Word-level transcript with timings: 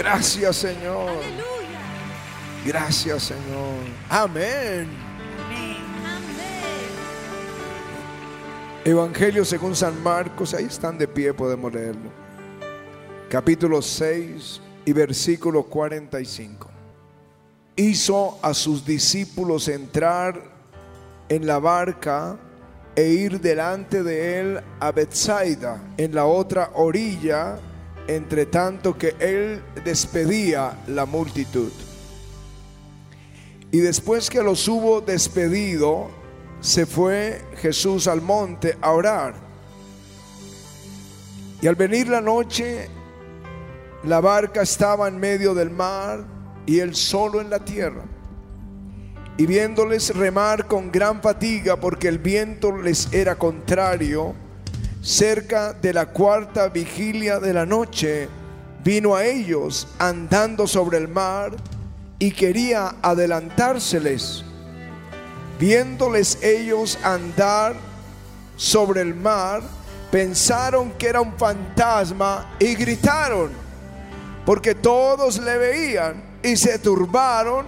Gracias, 0.00 0.56
Señor. 0.56 1.10
Aleluya. 1.10 1.78
Gracias, 2.64 3.22
Señor. 3.24 3.84
Amén. 4.08 4.88
Amén. 5.44 5.76
Evangelio 8.82 9.44
según 9.44 9.76
San 9.76 10.02
Marcos, 10.02 10.54
ahí 10.54 10.64
están 10.64 10.96
de 10.96 11.06
pie, 11.06 11.34
podemos 11.34 11.70
leerlo. 11.70 12.10
Capítulo 13.28 13.82
6 13.82 14.62
y 14.86 14.92
versículo 14.94 15.64
45. 15.64 16.70
Hizo 17.76 18.38
a 18.40 18.54
sus 18.54 18.86
discípulos 18.86 19.68
entrar 19.68 20.42
en 21.28 21.46
la 21.46 21.58
barca 21.58 22.38
e 22.96 23.06
ir 23.06 23.38
delante 23.38 24.02
de 24.02 24.40
él 24.40 24.60
a 24.80 24.92
Bethsaida, 24.92 25.78
en 25.98 26.14
la 26.14 26.24
otra 26.24 26.70
orilla, 26.72 27.58
entre 28.16 28.46
tanto 28.46 28.98
que 28.98 29.14
él 29.20 29.62
despedía 29.84 30.82
la 30.88 31.06
multitud. 31.06 31.70
Y 33.70 33.78
después 33.78 34.28
que 34.28 34.42
los 34.42 34.66
hubo 34.66 35.00
despedido, 35.00 36.10
se 36.60 36.86
fue 36.86 37.40
Jesús 37.58 38.08
al 38.08 38.20
monte 38.20 38.76
a 38.80 38.90
orar. 38.90 39.34
Y 41.62 41.68
al 41.68 41.76
venir 41.76 42.08
la 42.08 42.20
noche, 42.20 42.88
la 44.02 44.20
barca 44.20 44.62
estaba 44.62 45.06
en 45.06 45.18
medio 45.18 45.54
del 45.54 45.70
mar 45.70 46.24
y 46.66 46.80
él 46.80 46.96
solo 46.96 47.40
en 47.40 47.48
la 47.48 47.64
tierra. 47.64 48.02
Y 49.36 49.46
viéndoles 49.46 50.16
remar 50.16 50.66
con 50.66 50.90
gran 50.90 51.22
fatiga 51.22 51.76
porque 51.76 52.08
el 52.08 52.18
viento 52.18 52.76
les 52.76 53.12
era 53.12 53.36
contrario, 53.36 54.34
cerca 55.02 55.72
de 55.72 55.92
la 55.92 56.06
cuarta 56.06 56.68
vigilia 56.68 57.38
de 57.38 57.52
la 57.52 57.64
noche, 57.64 58.28
vino 58.84 59.14
a 59.14 59.24
ellos 59.24 59.88
andando 59.98 60.66
sobre 60.66 60.98
el 60.98 61.08
mar 61.08 61.52
y 62.18 62.32
quería 62.32 62.96
adelantárseles. 63.02 64.44
Viéndoles 65.58 66.38
ellos 66.42 66.98
andar 67.02 67.74
sobre 68.56 69.00
el 69.00 69.14
mar, 69.14 69.62
pensaron 70.10 70.92
que 70.92 71.08
era 71.08 71.20
un 71.20 71.34
fantasma 71.36 72.54
y 72.58 72.74
gritaron, 72.74 73.50
porque 74.44 74.74
todos 74.74 75.38
le 75.38 75.56
veían 75.58 76.22
y 76.42 76.56
se 76.56 76.78
turbaron, 76.78 77.66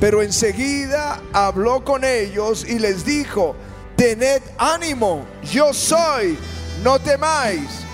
pero 0.00 0.22
enseguida 0.22 1.20
habló 1.32 1.84
con 1.84 2.04
ellos 2.04 2.64
y 2.68 2.78
les 2.78 3.04
dijo, 3.04 3.56
tened 3.96 4.42
ánimo, 4.58 5.24
yo 5.42 5.72
soy, 5.72 6.38
no 6.82 6.98
temáis. 6.98 7.84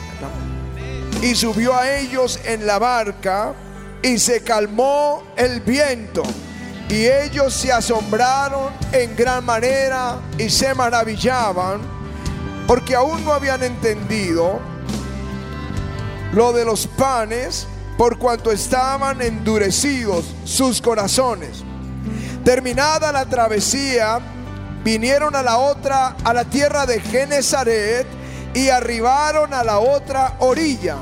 Y 1.23 1.35
subió 1.35 1.75
a 1.75 1.99
ellos 1.99 2.39
en 2.45 2.67
la 2.67 2.79
barca 2.79 3.55
y 4.03 4.19
se 4.19 4.43
calmó 4.43 5.23
el 5.37 5.61
viento. 5.61 6.23
Y 6.89 7.07
ellos 7.07 7.55
se 7.55 7.73
asombraron 7.73 8.73
en 8.93 9.17
gran 9.17 9.45
manera 9.45 10.19
y 10.39 10.51
se 10.51 10.75
maravillaban 10.75 11.81
porque 12.67 12.95
aún 12.95 13.25
no 13.25 13.33
habían 13.33 13.63
entendido 13.63 14.61
lo 16.33 16.53
de 16.53 16.65
los 16.65 16.87
panes 16.87 17.67
por 17.97 18.19
cuanto 18.19 18.51
estaban 18.51 19.23
endurecidos 19.23 20.25
sus 20.45 20.81
corazones. 20.81 21.63
Terminada 22.45 23.13
la 23.13 23.25
travesía, 23.27 24.19
vinieron 24.83 25.35
a 25.37 25.43
la 25.43 25.59
otra, 25.59 26.17
a 26.25 26.35
la 26.35 26.45
tierra 26.45 26.87
de 26.87 27.01
Genezaret 27.01 28.07
y 28.55 28.69
arribaron 28.69 29.53
a 29.53 29.65
la 29.65 29.81
otra 29.81 30.37
orilla. 30.39 30.97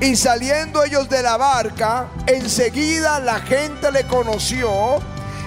Y 0.00 0.16
saliendo 0.16 0.82
ellos 0.84 1.08
de 1.08 1.22
la 1.22 1.36
barca, 1.36 2.08
enseguida 2.26 3.20
la 3.20 3.40
gente 3.40 3.92
le 3.92 4.04
conoció 4.06 4.98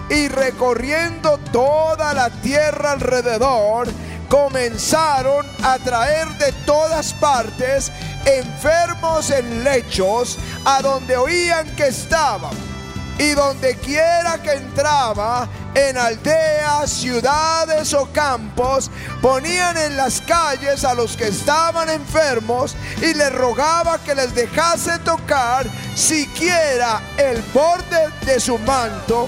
y 0.10 0.28
recorriendo 0.28 1.38
toda 1.52 2.14
la 2.14 2.30
tierra 2.30 2.94
alrededor, 2.94 3.88
comenzaron 4.28 5.46
a 5.64 5.78
traer 5.80 6.28
de 6.38 6.52
todas 6.66 7.14
partes 7.14 7.92
enfermos 8.26 9.30
en 9.32 9.64
lechos 9.64 10.38
a 10.66 10.82
donde 10.82 11.18
oían 11.18 11.68
que 11.76 11.88
estaban. 11.88 12.79
Y 13.20 13.32
donde 13.32 13.76
quiera 13.76 14.42
que 14.42 14.54
entraba, 14.54 15.48
en 15.76 15.98
aldeas, 15.98 16.90
ciudades 16.90 17.94
o 17.94 18.08
campos, 18.12 18.90
ponían 19.22 19.78
en 19.78 19.98
las 19.98 20.22
calles 20.22 20.84
a 20.84 20.94
los 20.94 21.16
que 21.16 21.28
estaban 21.28 21.90
enfermos 21.90 22.76
y 23.02 23.14
les 23.14 23.32
rogaba 23.32 24.00
que 24.00 24.16
les 24.16 24.34
dejase 24.34 24.98
tocar 25.00 25.68
siquiera 25.96 27.02
el 27.18 27.42
borde 27.54 28.10
de 28.26 28.40
su 28.40 28.58
manto. 28.60 29.28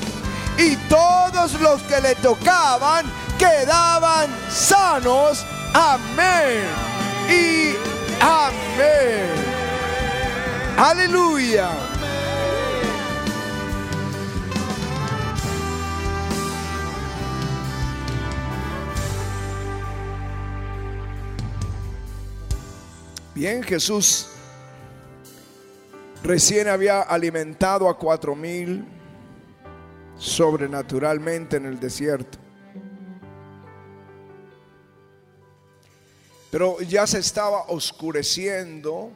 Y 0.58 0.76
todos 0.88 1.54
los 1.60 1.82
que 1.84 2.00
le 2.02 2.16
tocaban 2.16 3.06
quedaban 3.38 4.30
sanos. 4.50 5.46
Amén. 5.74 6.64
Y 7.30 7.76
amén. 8.22 9.32
Aleluya. 10.78 11.91
Bien, 23.42 23.64
Jesús 23.64 24.28
recién 26.22 26.68
había 26.68 27.02
alimentado 27.02 27.90
a 27.90 27.98
cuatro 27.98 28.36
mil 28.36 28.86
sobrenaturalmente 30.16 31.58
en 31.58 31.66
el 31.66 31.80
desierto. 31.80 32.38
Pero 36.52 36.82
ya 36.82 37.08
se 37.08 37.18
estaba 37.18 37.64
oscureciendo 37.70 39.10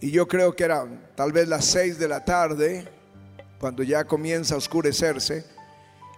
y 0.00 0.10
yo 0.10 0.26
creo 0.26 0.56
que 0.56 0.64
eran 0.64 1.06
tal 1.14 1.32
vez 1.32 1.48
las 1.48 1.66
seis 1.66 1.98
de 1.98 2.08
la 2.08 2.24
tarde 2.24 2.88
cuando 3.58 3.82
ya 3.82 4.06
comienza 4.06 4.54
a 4.54 4.56
oscurecerse 4.56 5.44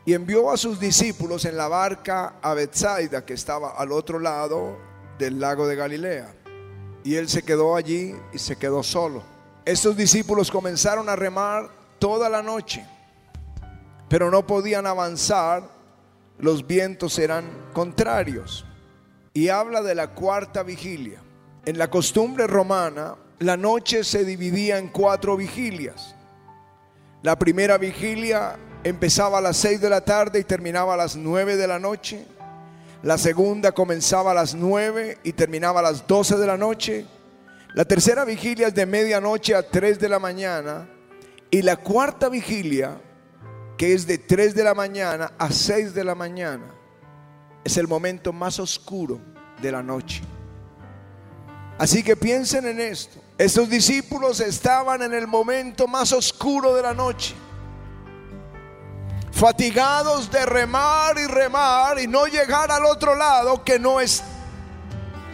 y 0.04 0.14
envió 0.14 0.52
a 0.52 0.56
sus 0.56 0.78
discípulos 0.78 1.44
en 1.44 1.56
la 1.56 1.66
barca 1.66 2.36
a 2.40 2.54
Bethsaida 2.54 3.26
que 3.26 3.34
estaba 3.34 3.72
al 3.72 3.90
otro 3.90 4.20
lado 4.20 4.91
del 5.18 5.40
lago 5.40 5.66
de 5.66 5.76
Galilea. 5.76 6.34
Y 7.04 7.16
él 7.16 7.28
se 7.28 7.42
quedó 7.42 7.76
allí 7.76 8.14
y 8.32 8.38
se 8.38 8.56
quedó 8.56 8.82
solo. 8.82 9.22
Estos 9.64 9.96
discípulos 9.96 10.50
comenzaron 10.50 11.08
a 11.08 11.16
remar 11.16 11.70
toda 11.98 12.28
la 12.28 12.42
noche, 12.42 12.84
pero 14.08 14.30
no 14.30 14.46
podían 14.46 14.86
avanzar, 14.86 15.62
los 16.38 16.66
vientos 16.66 17.18
eran 17.18 17.44
contrarios. 17.72 18.66
Y 19.34 19.48
habla 19.48 19.82
de 19.82 19.94
la 19.94 20.08
cuarta 20.08 20.62
vigilia. 20.62 21.22
En 21.64 21.78
la 21.78 21.88
costumbre 21.88 22.46
romana, 22.46 23.14
la 23.38 23.56
noche 23.56 24.04
se 24.04 24.24
dividía 24.24 24.78
en 24.78 24.88
cuatro 24.88 25.36
vigilias. 25.36 26.14
La 27.22 27.38
primera 27.38 27.78
vigilia 27.78 28.58
empezaba 28.84 29.38
a 29.38 29.40
las 29.40 29.56
seis 29.56 29.80
de 29.80 29.88
la 29.88 30.04
tarde 30.04 30.40
y 30.40 30.44
terminaba 30.44 30.94
a 30.94 30.96
las 30.96 31.14
nueve 31.16 31.56
de 31.56 31.66
la 31.68 31.78
noche. 31.78 32.26
La 33.02 33.18
segunda 33.18 33.72
comenzaba 33.72 34.30
a 34.30 34.34
las 34.34 34.54
nueve 34.54 35.18
y 35.24 35.32
terminaba 35.32 35.80
a 35.80 35.82
las 35.82 36.06
doce 36.06 36.36
de 36.36 36.46
la 36.46 36.56
noche. 36.56 37.04
La 37.74 37.84
tercera 37.84 38.24
vigilia 38.24 38.68
es 38.68 38.74
de 38.74 38.86
medianoche 38.86 39.54
a 39.54 39.68
tres 39.68 39.98
de 39.98 40.08
la 40.08 40.18
mañana. 40.18 40.88
Y 41.50 41.60
la 41.60 41.76
cuarta 41.76 42.30
vigilia, 42.30 42.98
que 43.76 43.92
es 43.92 44.06
de 44.06 44.16
3 44.16 44.54
de 44.54 44.64
la 44.64 44.72
mañana 44.72 45.32
a 45.36 45.50
6 45.50 45.92
de 45.92 46.02
la 46.02 46.14
mañana, 46.14 46.64
es 47.62 47.76
el 47.76 47.86
momento 47.86 48.32
más 48.32 48.58
oscuro 48.58 49.20
de 49.60 49.70
la 49.70 49.82
noche. 49.82 50.22
Así 51.76 52.02
que 52.02 52.16
piensen 52.16 52.66
en 52.66 52.80
esto. 52.80 53.20
Estos 53.36 53.68
discípulos 53.68 54.40
estaban 54.40 55.02
en 55.02 55.12
el 55.12 55.26
momento 55.26 55.86
más 55.86 56.12
oscuro 56.12 56.74
de 56.74 56.82
la 56.82 56.94
noche. 56.94 57.34
Fatigados 59.42 60.30
de 60.30 60.46
remar 60.46 61.18
y 61.18 61.26
remar 61.26 61.98
y 61.98 62.06
no 62.06 62.26
llegar 62.26 62.70
al 62.70 62.84
otro 62.84 63.16
lado 63.16 63.64
que 63.64 63.76
no 63.76 64.00
es 64.00 64.22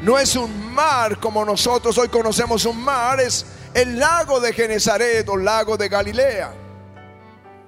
no 0.01 0.19
es 0.19 0.35
un 0.35 0.73
mar 0.73 1.21
como 1.21 1.45
nosotros 1.45 1.99
hoy 1.99 2.09
conocemos 2.09 2.65
un 2.65 2.83
mar, 2.83 3.21
es 3.21 3.45
el 3.75 3.99
lago 3.99 4.41
de 4.41 4.55
Genezaret 4.55 5.29
o 5.29 5.37
lago 5.37 5.77
de 5.77 5.91
Galilea. 5.91 6.55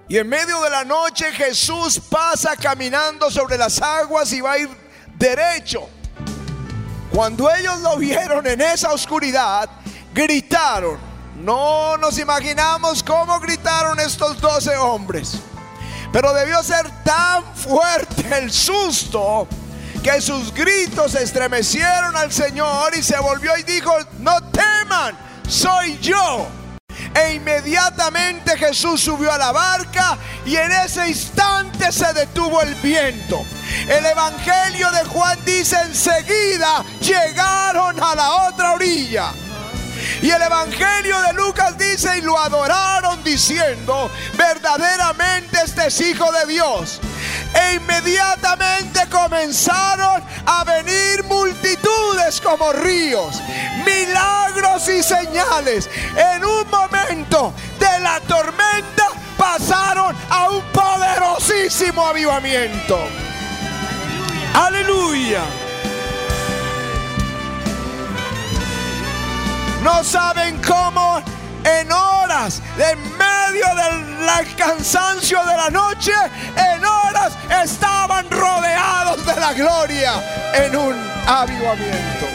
Y 0.09 0.17
en 0.17 0.31
medio 0.31 0.63
de 0.63 0.71
la 0.71 0.83
noche 0.83 1.31
Jesús 1.31 2.01
pasa 2.01 2.57
caminando 2.57 3.31
sobre 3.31 3.59
las 3.59 3.83
aguas 3.83 4.33
y 4.33 4.41
va 4.41 4.53
a 4.53 4.59
ir 4.61 4.71
derecho. 5.19 5.91
Cuando 7.13 7.55
ellos 7.55 7.81
lo 7.81 7.99
vieron 7.99 8.47
en 8.47 8.63
esa 8.63 8.95
oscuridad, 8.95 9.69
gritaron. 10.15 10.99
No 11.37 11.99
nos 11.99 12.19
imaginamos 12.19 13.03
cómo 13.03 13.39
gritaron 13.41 14.01
estos 14.01 14.41
doce 14.41 14.75
hombres. 14.79 15.39
Pero 16.13 16.33
debió 16.33 16.63
ser 16.63 16.91
tan 17.05 17.45
fuerte 17.55 18.27
el 18.39 18.51
susto 18.51 19.47
que 20.03 20.21
sus 20.21 20.53
gritos 20.55 21.15
estremecieron 21.15 22.17
al 22.17 22.33
Señor 22.33 22.97
y 22.97 23.03
se 23.03 23.19
volvió 23.19 23.57
y 23.57 23.63
dijo, 23.63 23.93
no 24.19 24.43
teman, 24.51 25.17
soy 25.47 25.99
yo. 25.99 26.49
E 27.15 27.35
inmediatamente 27.35 28.57
Jesús 28.57 29.01
subió 29.01 29.33
a 29.33 29.39
la 29.39 29.53
barca 29.53 30.19
y 30.47 30.57
en 30.57 30.73
ese 30.73 31.09
instante 31.09 31.93
se 31.93 32.13
detuvo 32.13 32.63
el 32.63 32.75
viento. 32.77 33.45
El 33.89 34.05
Evangelio 34.07 34.91
de 34.91 35.05
Juan 35.05 35.39
dice 35.45 35.77
enseguida 35.83 36.85
llegaron 37.01 38.03
a 38.03 38.15
la 38.15 38.49
otra 38.49 38.73
orilla. 38.73 39.33
Y 40.23 40.31
el 40.31 40.43
Evangelio 40.43 41.21
de 41.23 41.33
Lucas 41.35 41.77
dice, 41.79 42.19
y 42.19 42.23
lo 42.23 42.39
adoraron 42.39 43.23
diciendo, 43.25 44.11
verdaderamente 44.37 45.59
este 45.65 45.87
es 45.87 46.01
Hijo 46.01 46.31
de 46.33 46.47
Dios. 46.47 47.01
E 47.55 47.75
inmediatamente 47.75 49.07
comenzaron 49.11 50.23
a 50.47 50.65
venir 50.65 51.25
multitudes 51.25 52.41
como 52.41 52.73
ríos, 52.73 53.41
milagros 53.85 54.89
y 54.89 55.03
señales. 55.03 55.89
En 56.17 56.45
un 56.45 56.69
momento 56.71 57.53
de 57.79 58.01
la 58.01 58.21
tormenta 58.21 59.09
pasaron 59.37 60.15
a 60.29 60.51
un 60.51 60.63
poderosísimo 60.73 62.07
avivamiento. 62.07 62.99
Aleluya. 64.55 65.43
No 69.83 70.05
saben 70.05 70.61
cómo 70.67 71.23
en 71.65 71.91
horas, 71.91 72.63
en 72.79 72.99
medio 73.17 73.67
del 73.75 74.57
cansancio 74.57 75.39
de 75.45 75.57
la 75.57 75.71
noche, 75.71 76.13
en 76.57 76.85
horas 76.85 77.37
estaban 77.65 78.31
rodeados 78.31 79.25
de 79.25 79.37
la 79.37 79.53
gloria 79.55 80.13
en 80.55 80.77
un 80.77 80.95
avivamiento. 81.27 82.27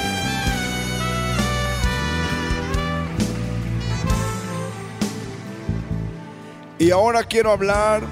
Y 6.78 6.92
ahora 6.92 7.24
quiero 7.24 7.52
hablar 7.52 8.04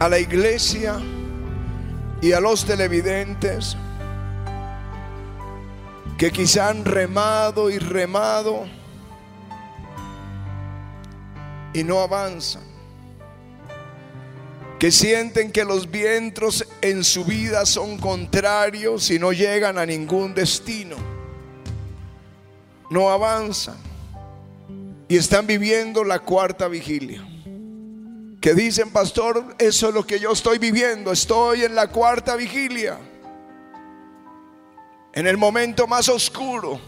a 0.00 0.08
la 0.08 0.18
iglesia 0.18 0.96
y 2.20 2.32
a 2.32 2.40
los 2.40 2.64
televidentes 2.64 3.76
que 6.22 6.30
quizá 6.30 6.68
han 6.68 6.84
remado 6.84 7.68
y 7.68 7.80
remado 7.80 8.64
y 11.74 11.82
no 11.82 12.00
avanzan. 12.00 12.62
Que 14.78 14.92
sienten 14.92 15.50
que 15.50 15.64
los 15.64 15.90
vientos 15.90 16.64
en 16.80 17.02
su 17.02 17.24
vida 17.24 17.66
son 17.66 17.98
contrarios 17.98 19.10
y 19.10 19.18
no 19.18 19.32
llegan 19.32 19.78
a 19.78 19.84
ningún 19.84 20.32
destino. 20.32 20.94
No 22.88 23.10
avanzan. 23.10 23.78
Y 25.08 25.16
están 25.16 25.44
viviendo 25.48 26.04
la 26.04 26.20
cuarta 26.20 26.68
vigilia. 26.68 27.26
Que 28.40 28.54
dicen, 28.54 28.90
pastor, 28.90 29.56
eso 29.58 29.88
es 29.88 29.94
lo 29.94 30.06
que 30.06 30.20
yo 30.20 30.30
estoy 30.30 30.58
viviendo. 30.58 31.10
Estoy 31.10 31.64
en 31.64 31.74
la 31.74 31.88
cuarta 31.88 32.36
vigilia 32.36 32.96
en 35.12 35.26
el 35.26 35.36
momento 35.36 35.86
más 35.86 36.08
oscuro. 36.08 36.80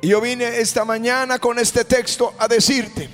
Y 0.00 0.08
yo 0.08 0.20
vine 0.20 0.60
esta 0.60 0.84
mañana 0.84 1.38
con 1.38 1.58
este 1.58 1.84
texto 1.84 2.34
a 2.38 2.46
decirte, 2.46 3.08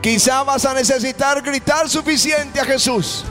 quizá 0.00 0.42
vas 0.42 0.64
a 0.66 0.74
necesitar 0.74 1.40
gritar 1.42 1.88
suficiente 1.88 2.60
a 2.60 2.64
Jesús. 2.64 3.24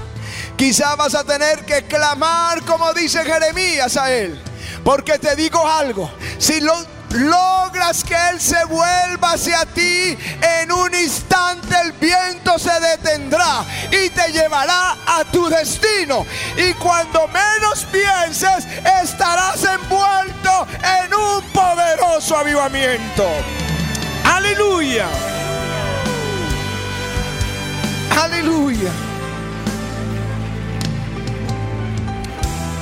Quizá 0.56 0.95
vas 0.95 1.13
a 1.15 1.24
tener 1.24 1.65
que 1.65 1.83
clamar 1.83 2.63
como 2.63 2.94
dice 2.94 3.24
Jeremías 3.24 3.97
a 3.97 4.12
él. 4.12 4.42
Porque 4.83 5.19
te 5.19 5.36
digo 5.36 5.68
algo, 5.68 6.09
si 6.38 6.62
lo, 6.62 6.74
logras 7.15 8.03
que 8.03 8.15
Él 8.29 8.39
se 8.39 8.63
vuelva 8.65 9.33
hacia 9.33 9.65
ti, 9.65 10.17
en 10.62 10.71
un 10.71 10.94
instante 10.94 11.75
el 11.83 11.91
viento 11.94 12.57
se 12.57 12.79
detendrá 12.79 13.65
y 13.91 14.09
te 14.09 14.31
llevará 14.31 14.97
a 15.06 15.23
tu 15.31 15.47
destino. 15.50 16.25
Y 16.57 16.73
cuando 16.73 17.27
menos 17.27 17.85
pienses, 17.91 18.65
estarás 19.01 19.63
envuelto 19.63 20.67
en 21.03 21.13
un 21.13 21.41
poderoso 21.51 22.38
avivamiento. 22.38 23.25
Aleluya. 24.23 25.07
Aleluya. 28.21 28.91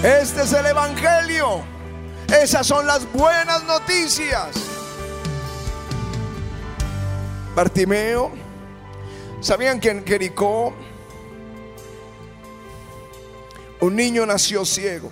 Este 0.03 0.43
es 0.43 0.53
el 0.53 0.65
Evangelio. 0.65 1.72
Esas 2.41 2.65
son 2.65 2.87
las 2.87 3.09
buenas 3.11 3.63
noticias. 3.63 4.55
Bartimeo, 7.55 8.31
¿sabían 9.39 9.79
que 9.79 9.91
en 9.91 10.03
Jericó 10.03 10.73
un 13.81 13.95
niño 13.95 14.25
nació 14.25 14.65
ciego? 14.65 15.11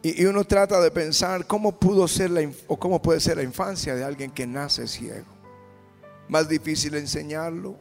Y, 0.00 0.24
uno 0.24 0.44
trata 0.44 0.80
de 0.80 0.92
pensar 0.92 1.44
cómo 1.46 1.72
pudo 1.72 2.06
ser 2.06 2.30
la, 2.30 2.48
o 2.68 2.78
cómo 2.78 3.02
puede 3.02 3.18
ser 3.18 3.38
la 3.38 3.42
infancia 3.42 3.96
de 3.96 4.04
alguien 4.04 4.30
que 4.30 4.46
nace 4.46 4.86
ciego. 4.86 5.26
Más 6.28 6.48
difícil 6.48 6.94
enseñarlo, 6.94 7.74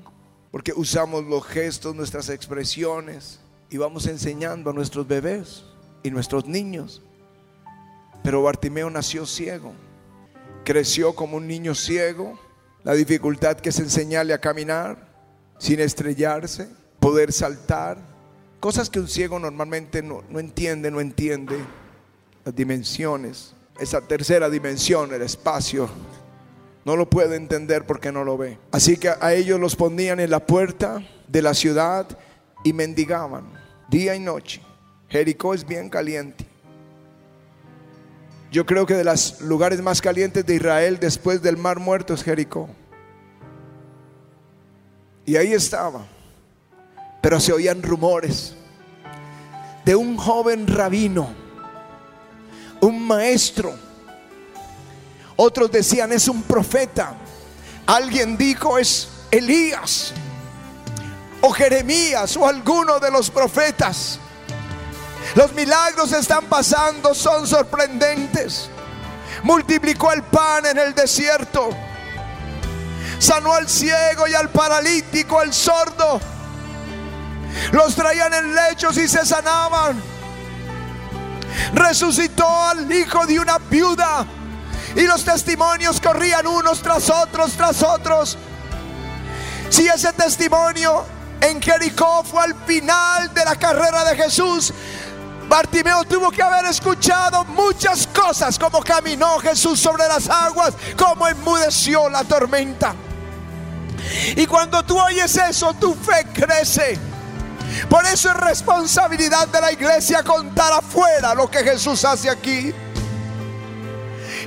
porque 0.50 0.74
usamos 0.76 1.24
los 1.26 1.46
gestos, 1.46 1.96
nuestras 1.96 2.30
expresiones 2.30 3.40
y 3.70 3.78
vamos 3.78 4.08
enseñando 4.08 4.70
a 4.70 4.74
nuestros 4.74 5.08
bebés 5.08 5.64
y 6.04 6.12
nuestros 6.12 6.46
niños. 6.46 7.02
Pero 8.24 8.44
Bartimeo 8.44 8.90
nació 8.90 9.26
ciego, 9.26 9.74
creció 10.64 11.16
como 11.16 11.38
un 11.38 11.48
niño 11.48 11.76
ciego, 11.76 12.40
la 12.84 12.94
dificultad 12.94 13.58
que 13.58 13.70
es 13.70 13.80
enseñarle 13.80 14.34
a 14.34 14.42
caminar 14.42 15.08
sin 15.58 15.80
estrellarse, 15.80 16.70
poder 17.00 17.34
saltar, 17.34 17.98
cosas 18.60 18.90
que 18.90 19.00
un 19.00 19.08
ciego 19.08 19.40
normalmente 19.40 20.02
no, 20.02 20.24
no 20.30 20.40
entiende, 20.40 20.92
no 20.92 21.00
entiende, 21.00 21.58
las 22.46 22.56
dimensiones, 22.56 23.54
esa 23.80 24.02
tercera 24.02 24.50
dimensión, 24.50 25.14
el 25.14 25.22
espacio, 25.22 25.90
no 26.86 26.96
lo 26.96 27.10
puede 27.10 27.36
entender 27.36 27.86
porque 27.86 28.12
no 28.14 28.24
lo 28.24 28.38
ve. 28.38 28.58
Así 28.72 28.96
que 28.96 29.10
a 29.10 29.34
ellos 29.34 29.60
los 29.60 29.76
ponían 29.76 30.22
en 30.22 30.30
la 30.30 30.46
puerta 30.46 31.06
de 31.28 31.42
la 31.42 31.54
ciudad 31.54 32.18
y 32.68 32.74
mendigaban 32.74 33.46
día 33.88 34.14
y 34.14 34.20
noche. 34.20 34.62
Jericó 35.08 35.54
es 35.54 35.66
bien 35.66 35.90
caliente. 35.90 36.46
Yo 38.52 38.66
creo 38.66 38.86
que 38.86 38.94
de 38.94 39.06
los 39.06 39.40
lugares 39.40 39.82
más 39.82 40.02
calientes 40.02 40.46
de 40.46 40.56
Israel 40.56 40.98
después 41.00 41.42
del 41.42 41.56
mar 41.56 41.80
muerto 41.80 42.14
es 42.14 42.24
Jericó. 42.24 42.68
Y 45.26 45.38
ahí 45.38 45.54
estaba. 45.54 46.06
Pero 47.22 47.40
se 47.40 47.54
oían 47.54 47.82
rumores 47.82 48.54
de 49.86 49.96
un 49.96 50.18
joven 50.18 50.68
rabino, 50.68 51.30
un 52.82 53.08
maestro. 53.08 53.74
Otros 55.38 55.72
decían 55.72 56.12
es 56.12 56.28
un 56.28 56.44
profeta. 56.44 57.16
Alguien 57.86 58.38
dijo 58.38 58.78
es 58.78 59.08
Elías 59.32 60.14
o 61.42 61.52
Jeremías 61.52 62.36
o 62.38 62.48
alguno 62.48 63.00
de 63.00 63.12
los 63.12 63.30
profetas. 63.30 64.20
Los 65.36 65.54
milagros 65.54 66.12
están 66.14 66.46
pasando, 66.46 67.14
son 67.14 67.48
sorprendentes. 67.48 68.70
Multiplicó 69.44 70.12
el 70.12 70.24
pan 70.24 70.66
en 70.66 70.78
el 70.78 70.94
desierto. 70.94 71.70
Sanó 73.20 73.54
al 73.54 73.68
ciego 73.68 74.28
y 74.28 74.34
al 74.34 74.50
paralítico, 74.50 75.40
al 75.40 75.54
sordo. 75.54 76.20
Los 77.72 77.96
traían 77.96 78.34
en 78.34 78.56
lechos 78.56 78.98
y 78.98 79.08
se 79.08 79.26
sanaban. 79.26 80.02
Resucitó 81.74 82.48
al 82.48 82.92
hijo 82.92 83.26
de 83.26 83.40
una 83.40 83.58
viuda. 83.58 84.26
Y 84.96 85.02
los 85.02 85.24
testimonios 85.24 86.00
corrían 86.02 86.48
unos 86.48 86.82
tras 86.82 87.10
otros, 87.10 87.54
tras 87.54 87.84
otros. 87.84 88.38
Si 89.70 89.88
ese 89.88 90.14
testimonio 90.14 91.06
en 91.42 91.62
Jericó 91.62 92.24
fue 92.24 92.44
al 92.44 92.56
final 92.66 93.34
de 93.34 93.46
la 93.46 93.56
carrera 93.56 94.04
de 94.06 94.16
Jesús. 94.16 94.74
Bartimeo 95.48 96.04
tuvo 96.04 96.30
que 96.30 96.44
haber 96.44 96.66
escuchado 96.66 97.46
muchas 97.46 98.08
cosas, 98.08 98.60
como 98.60 98.82
caminó 98.82 99.40
Jesús 99.40 99.80
sobre 99.80 100.08
las 100.08 100.30
aguas, 100.30 100.74
como 100.98 101.28
enmudeció 101.28 102.10
la 102.10 102.24
tormenta. 102.24 102.94
Y 104.36 104.46
cuando 104.46 104.84
tú 104.84 105.00
oyes 105.00 105.36
eso, 105.38 105.74
tu 105.76 105.94
fe 105.94 106.26
crece. 106.34 107.00
Por 107.90 108.06
eso 108.06 108.30
es 108.30 108.38
responsabilidad 108.38 109.48
de 109.48 109.62
la 109.62 109.72
iglesia 109.72 110.24
contar 110.24 110.74
afuera 110.74 111.34
lo 111.34 111.50
que 111.50 111.60
Jesús 111.60 112.04
hace 112.04 112.30
aquí. 112.30 112.74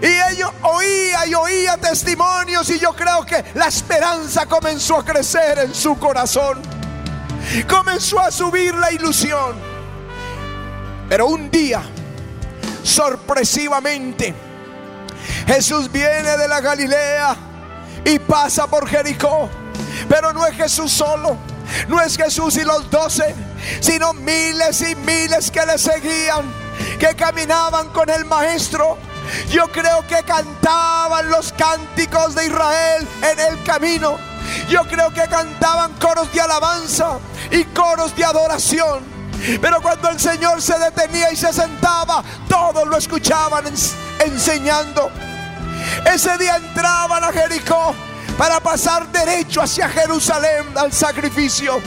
Y 0.03 0.33
ellos 0.33 0.51
oía 0.63 1.27
y 1.27 1.35
oía 1.35 1.77
testimonios 1.77 2.69
y 2.71 2.79
yo 2.79 2.95
creo 2.95 3.25
que 3.25 3.45
la 3.55 3.67
esperanza 3.67 4.47
comenzó 4.47 4.99
a 4.99 5.05
crecer 5.05 5.59
en 5.59 5.75
su 5.75 5.99
corazón 5.99 6.80
comenzó 7.69 8.21
a 8.21 8.31
subir 8.31 8.75
la 8.75 8.93
ilusión. 8.93 9.57
Pero 11.09 11.27
un 11.27 11.51
día, 11.51 11.83
sorpresivamente, 12.83 14.35
Jesús 15.47 15.91
viene 15.91 16.37
de 16.37 16.49
la 16.49 16.61
Galilea 16.61 17.37
y 18.05 18.19
pasa 18.21 18.67
por 18.67 18.89
Jericó. 18.89 19.51
Pero 20.09 20.33
no 20.33 20.47
es 20.47 20.57
Jesús 20.57 20.93
solo, 20.93 21.37
no 21.89 22.01
es 22.01 22.17
Jesús 22.17 22.57
y 22.57 22.65
los 22.65 22.91
doce, 22.91 23.35
sino 23.81 24.13
miles 24.13 24.81
y 24.83 24.95
miles 24.95 25.51
que 25.51 25.67
le 25.67 25.79
seguían, 25.79 26.45
que 26.99 27.15
caminaban 27.17 27.89
con 27.91 28.09
el 28.09 28.25
Maestro. 28.25 28.97
Yo 29.51 29.71
creo 29.71 30.07
que 30.07 30.23
cantaban 30.23 31.29
los 31.29 31.53
cánticos 31.53 32.35
de 32.35 32.47
Israel 32.47 33.07
en 33.23 33.41
el 33.41 33.63
camino. 33.65 34.30
Yo 34.69 34.83
creo 34.85 35.13
que 35.13 35.23
cantaban 35.23 35.93
coros 35.95 36.33
de 36.33 36.41
alabanza 36.41 37.19
y 37.51 37.65
coros 37.65 38.15
de 38.17 38.25
adoración. 38.25 39.05
Pero 39.61 39.81
cuando 39.81 40.11
el 40.11 40.21
Señor 40.21 40.61
se 40.61 40.79
detenía 40.79 41.33
y 41.33 41.37
se 41.37 41.53
sentaba, 41.53 42.23
todos 42.49 42.87
lo 42.87 42.97
escuchaban 42.97 43.65
enseñando. 44.19 45.11
Ese 46.13 46.37
día 46.39 46.57
entraban 46.57 47.25
a 47.25 47.33
Jericó 47.33 47.95
para 48.37 48.61
pasar 48.61 49.11
derecho 49.11 49.63
hacia 49.63 49.89
Jerusalén 49.89 50.77
al 50.77 50.93
sacrificio. 50.93 51.81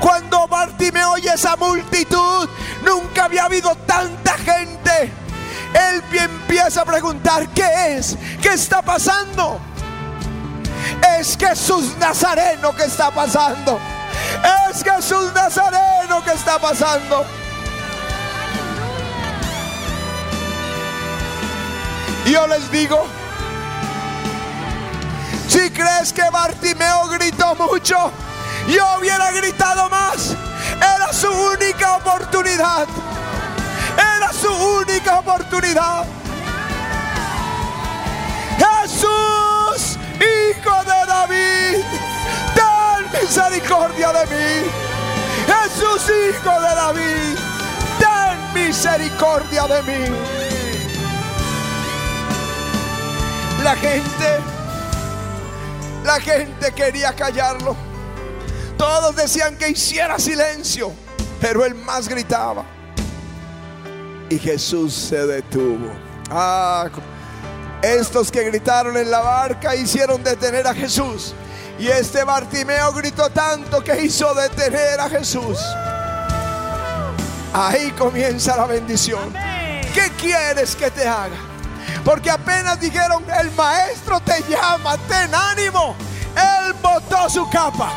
Cuando 0.00 0.46
Bartimeo 0.48 1.12
oye 1.12 1.32
esa 1.32 1.56
multitud, 1.56 2.48
nunca 2.84 3.24
había 3.24 3.44
habido 3.44 3.74
tanta 3.86 4.36
gente. 4.38 5.12
Él 5.74 6.02
empieza 6.12 6.82
a 6.82 6.84
preguntar, 6.84 7.48
¿qué 7.50 7.96
es? 7.96 8.16
¿Qué 8.40 8.48
está 8.48 8.82
pasando? 8.82 9.60
Es 11.18 11.36
Jesús 11.36 11.96
Nazareno 11.98 12.74
que 12.74 12.84
está 12.84 13.10
pasando. 13.10 13.78
Es 14.70 14.82
Jesús 14.82 15.32
Nazareno 15.34 16.22
que 16.24 16.32
está 16.32 16.58
pasando. 16.58 17.24
Yo 22.26 22.46
les 22.46 22.70
digo, 22.70 23.06
si 25.48 25.70
crees 25.70 26.12
que 26.12 26.28
Bartimeo 26.30 27.08
gritó 27.08 27.54
mucho, 27.54 28.12
yo 28.68 28.84
hubiera 28.98 29.30
gritado 29.32 29.88
más. 29.88 30.34
Era 30.76 31.12
su 31.12 31.28
única 31.30 31.96
oportunidad. 31.96 32.86
Era 33.96 34.32
su 34.32 34.52
única 34.52 35.20
oportunidad. 35.20 36.04
Misericordia 43.28 44.10
de 44.12 44.26
mí. 44.26 44.70
Jesús, 45.46 46.10
hijo 46.10 46.60
de 46.60 46.74
David, 46.74 47.38
ten 47.98 48.54
misericordia 48.54 49.66
de 49.66 49.82
mí. 49.82 50.16
La 53.62 53.76
gente, 53.76 54.38
la 56.04 56.20
gente 56.20 56.72
quería 56.72 57.12
callarlo. 57.12 57.76
Todos 58.78 59.14
decían 59.14 59.56
que 59.58 59.70
hiciera 59.70 60.18
silencio, 60.18 60.92
pero 61.40 61.66
él 61.66 61.74
más 61.74 62.08
gritaba. 62.08 62.64
Y 64.30 64.38
Jesús 64.38 64.94
se 64.94 65.26
detuvo. 65.26 65.90
Ah, 66.30 66.88
estos 67.82 68.30
que 68.30 68.42
gritaron 68.44 68.96
en 68.96 69.10
la 69.10 69.20
barca 69.20 69.74
hicieron 69.74 70.22
detener 70.24 70.66
a 70.66 70.74
Jesús. 70.74 71.34
Y 71.78 71.86
este 71.86 72.24
Bartimeo 72.24 72.92
gritó 72.92 73.30
tanto 73.30 73.82
que 73.82 74.02
hizo 74.02 74.34
detener 74.34 74.98
a 74.98 75.08
Jesús. 75.08 75.58
Ahí 77.52 77.92
comienza 77.92 78.56
la 78.56 78.66
bendición. 78.66 79.32
¿Qué 79.94 80.10
quieres 80.18 80.74
que 80.74 80.90
te 80.90 81.06
haga? 81.06 81.36
Porque 82.04 82.30
apenas 82.30 82.80
dijeron, 82.80 83.24
el 83.40 83.50
maestro 83.52 84.20
te 84.20 84.42
llama, 84.48 84.96
ten 85.08 85.32
ánimo. 85.32 85.94
Él 86.34 86.72
botó 86.82 87.28
su 87.30 87.48
capa. 87.48 87.92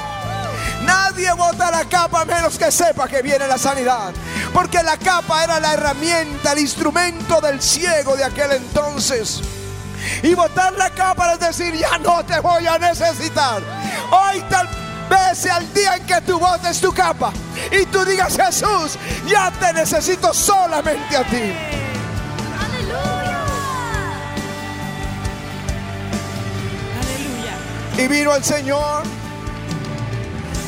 Nadie 0.83 1.31
bota 1.33 1.71
la 1.71 1.85
capa 1.85 2.25
menos 2.25 2.57
que 2.57 2.71
sepa 2.71 3.07
que 3.07 3.21
viene 3.21 3.47
la 3.47 3.57
sanidad. 3.57 4.13
Porque 4.53 4.81
la 4.83 4.97
capa 4.97 5.43
era 5.43 5.59
la 5.59 5.73
herramienta, 5.73 6.53
el 6.53 6.59
instrumento 6.59 7.41
del 7.41 7.61
ciego 7.61 8.15
de 8.15 8.25
aquel 8.25 8.51
entonces. 8.51 9.41
Y 10.24 10.34
botar 10.34 10.74
la 10.74 10.89
capa 10.89 11.34
es 11.34 11.39
decir, 11.39 11.74
ya 11.75 11.98
no 11.98 12.24
te 12.25 12.39
voy 12.39 12.65
a 12.67 12.77
necesitar. 12.77 13.62
Hoy 14.12 14.41
tal 14.50 14.67
vez 15.10 15.38
sea 15.38 15.58
el 15.58 15.74
día 15.74 15.96
en 15.98 16.05
que 16.05 16.22
tú 16.22 16.39
botes 16.39 16.79
tu 16.79 16.93
capa 16.93 17.31
y 17.72 17.86
tú 17.86 18.03
digas, 18.05 18.36
Jesús, 18.36 18.98
ya 19.27 19.51
te 19.51 19.74
necesito 19.74 20.34
solamente 20.34 21.17
a 21.17 21.24
ti. 21.24 21.53
Y 27.98 28.08
vino 28.08 28.34
el 28.34 28.43
Señor. 28.43 29.03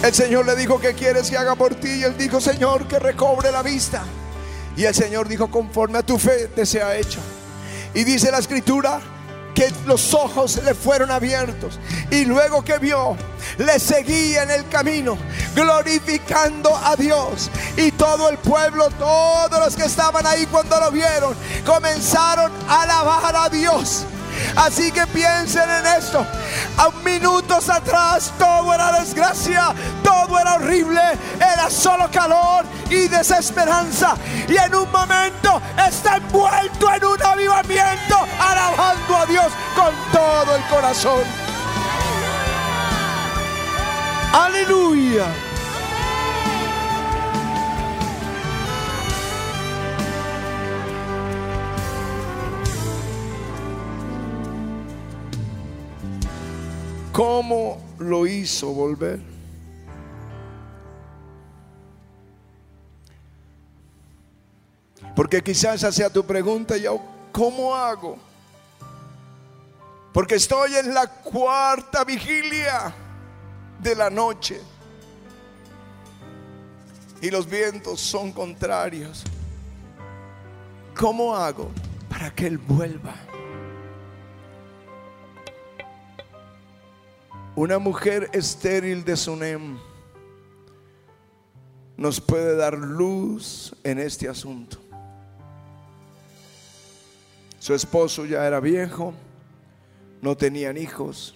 El 0.04 0.14
Señor 0.14 0.46
le 0.46 0.56
dijo, 0.56 0.80
¿qué 0.80 0.94
quieres 0.94 1.30
que 1.30 1.38
haga 1.38 1.56
por 1.56 1.76
ti? 1.76 1.90
Y 1.90 2.04
él 2.04 2.18
dijo, 2.18 2.42
Señor, 2.42 2.88
que 2.88 3.00
recobre 3.00 3.52
la 3.52 3.64
vista. 3.64 4.04
Y 4.76 4.84
el 4.84 4.94
Señor 4.94 5.28
dijo, 5.28 5.50
conforme 5.50 6.00
a 6.00 6.04
tu 6.04 6.20
fe 6.20 6.48
te 6.48 6.66
sea 6.66 6.96
hecho. 6.98 7.20
Y 7.94 8.04
dice 8.04 8.32
la 8.32 8.40
escritura 8.40 9.00
que 9.54 9.72
los 9.86 10.14
ojos 10.14 10.60
le 10.64 10.74
fueron 10.74 11.12
abiertos. 11.12 11.80
Y 12.12 12.26
luego 12.26 12.64
que 12.64 12.78
vio, 12.80 13.16
le 13.58 13.80
seguía 13.80 14.44
en 14.44 14.52
el 14.52 14.68
camino, 14.68 15.18
glorificando 15.56 16.76
a 16.76 16.96
Dios. 16.96 17.50
Y 17.78 17.92
todo 17.92 18.30
el 18.30 18.38
pueblo, 18.38 18.90
todos 18.92 19.60
los 19.60 19.76
que 19.76 19.86
estaban 19.86 20.26
ahí 20.26 20.46
cuando 20.48 20.80
lo 20.80 20.92
vieron, 20.92 21.36
comenzaron 21.66 22.52
a 22.68 22.84
alabar 22.84 23.36
a 23.36 23.50
Dios. 23.50 24.06
Así 24.56 24.92
que 24.92 25.06
piensen 25.08 25.70
en 25.70 25.86
esto. 25.86 26.26
A 26.78 26.90
minutos 27.04 27.70
atrás 27.70 28.32
todo 28.38 28.74
era 28.74 29.00
desgracia, 29.00 29.74
todo 30.04 30.40
era 30.40 30.56
horrible, 30.56 31.02
era 31.38 31.70
solo 31.70 32.10
calor 32.12 32.66
y 32.90 33.08
desesperanza. 33.08 34.16
Y 34.48 34.56
en 34.58 34.76
un 34.76 34.92
momento 34.92 35.62
está 35.88 36.18
envuelto 36.18 36.94
en 36.94 37.06
un 37.06 37.24
avivamiento, 37.24 38.28
alabando 38.40 39.18
a 39.18 39.26
Dios 39.26 39.52
con 39.76 39.94
todo 40.12 40.56
el 40.56 40.64
corazón. 40.64 41.24
Aleluya. 44.34 45.53
¿Cómo 57.14 57.80
lo 58.00 58.26
hizo 58.26 58.74
volver? 58.74 59.20
Porque 65.16 65.44
quizás 65.44 65.76
esa 65.76 65.92
sea 65.92 66.10
tu 66.10 66.26
pregunta, 66.26 66.76
yo, 66.76 67.00
¿cómo 67.32 67.76
hago? 67.76 68.18
Porque 70.12 70.36
estoy 70.36 70.74
en 70.74 70.92
la 70.92 71.06
cuarta 71.08 72.04
vigilia 72.04 72.96
de 73.80 73.96
la 73.96 74.10
noche 74.10 74.60
y 77.22 77.30
los 77.30 77.48
vientos 77.48 78.02
son 78.02 78.32
contrarios. 78.32 79.24
¿Cómo 80.96 81.36
hago 81.36 81.70
para 82.10 82.34
que 82.34 82.48
Él 82.48 82.58
vuelva? 82.58 83.14
Una 87.56 87.78
mujer 87.78 88.32
estéril 88.34 89.06
de 89.06 89.16
Sunem 89.16 89.78
nos 91.96 92.20
puede 92.20 92.56
dar 92.56 92.76
luz 92.76 93.76
en 93.84 94.00
este 94.00 94.28
asunto. 94.28 94.80
Su 97.60 97.76
esposo 97.76 98.26
ya 98.26 98.48
era 98.48 98.60
viejo, 98.60 99.14
no 100.24 100.36
tenían 100.36 100.78
hijos. 100.78 101.36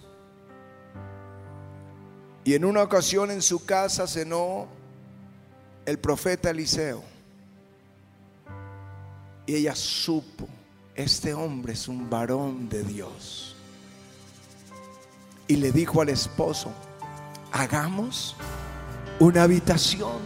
Y 2.44 2.56
en 2.56 2.66
una 2.66 2.82
ocasión 2.82 3.30
en 3.30 3.44
su 3.44 3.64
casa 3.64 4.08
cenó 4.08 4.68
el 5.86 6.00
profeta 6.00 6.50
Eliseo. 6.50 7.04
Y 9.46 9.54
ella 9.54 9.76
supo, 9.76 10.48
este 10.96 11.36
hombre 11.36 11.74
es 11.74 11.88
un 11.88 12.10
varón 12.10 12.68
de 12.70 12.84
Dios 12.84 13.57
y 15.48 15.56
le 15.56 15.72
dijo 15.72 16.02
al 16.02 16.10
esposo, 16.10 16.72
hagamos 17.52 18.36
una 19.20 19.44
habitación, 19.44 20.20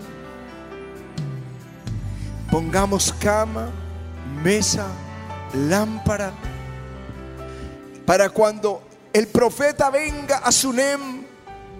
pongamos 2.50 3.14
cama, 3.14 3.70
mesa, 4.44 4.88
lámpara, 5.54 6.34
para 8.06 8.30
cuando 8.30 8.82
el 9.14 9.28
profeta 9.28 9.90
venga 9.90 10.38
a 10.38 10.52
Sunem, 10.52 11.24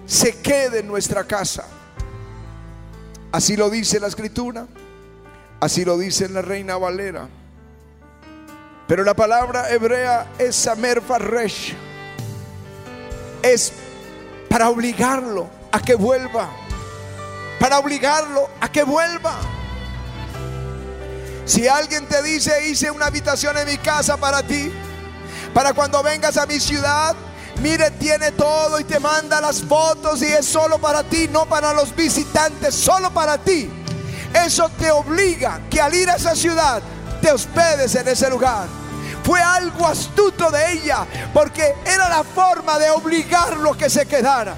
se 0.06 0.38
quede 0.42 0.80
en 0.80 0.88
nuestra 0.88 1.24
casa. 1.24 1.66
Así 3.32 3.56
lo 3.56 3.70
dice 3.70 4.00
la 4.00 4.08
escritura, 4.08 4.68
así 5.60 5.86
lo 5.86 5.98
dice 5.98 6.28
la 6.30 6.42
reina 6.42 6.78
Valera. 6.78 7.28
Pero 8.88 9.04
la 9.04 9.14
palabra 9.14 9.72
hebrea 9.72 10.32
es 10.38 10.56
Samer 10.56 11.02
Farresh. 11.02 11.76
Es 13.44 13.74
para 14.50 14.70
obligarlo 14.70 15.50
a 15.72 15.80
que 15.80 15.96
vuelva. 15.96 16.50
Para 17.60 17.80
obligarlo 17.80 18.50
a 18.60 18.72
que 18.72 18.84
vuelva. 18.84 19.40
Si 21.46 21.68
alguien 21.68 22.08
te 22.08 22.22
dice, 22.22 22.68
hice 22.68 22.92
una 22.92 23.08
habitación 23.08 23.58
en 23.58 23.68
mi 23.68 23.78
casa 23.78 24.18
para 24.18 24.44
ti, 24.44 24.72
para 25.54 25.74
cuando 25.74 26.02
vengas 26.02 26.38
a 26.38 26.46
mi 26.46 26.60
ciudad, 26.60 27.16
mire, 27.62 27.92
tiene 27.92 28.32
todo 28.32 28.80
y 28.80 28.84
te 28.84 29.00
manda 29.00 29.42
las 29.42 29.62
fotos 29.62 30.22
y 30.22 30.28
es 30.28 30.46
solo 30.46 30.80
para 30.80 31.04
ti, 31.04 31.28
no 31.32 31.46
para 31.46 31.74
los 31.74 31.96
visitantes, 31.96 32.76
solo 32.76 33.12
para 33.12 33.38
ti. 33.38 33.70
Eso 34.34 34.70
te 34.80 34.92
obliga 34.92 35.62
que 35.70 35.82
al 35.82 35.94
ir 35.94 36.10
a 36.10 36.16
esa 36.16 36.36
ciudad 36.36 36.82
te 37.22 37.32
hospedes 37.32 37.96
en 37.96 38.08
ese 38.08 38.30
lugar. 38.30 38.81
Fue 39.32 39.42
algo 39.42 39.88
astuto 39.88 40.52
de 40.52 40.74
ella, 40.74 41.08
porque 41.34 41.74
era 41.86 42.10
la 42.10 42.22
forma 42.22 42.78
de 42.78 42.90
obligarlo 42.90 43.72
a 43.72 43.78
que 43.78 43.90
se 43.90 44.06
quedara. 44.06 44.56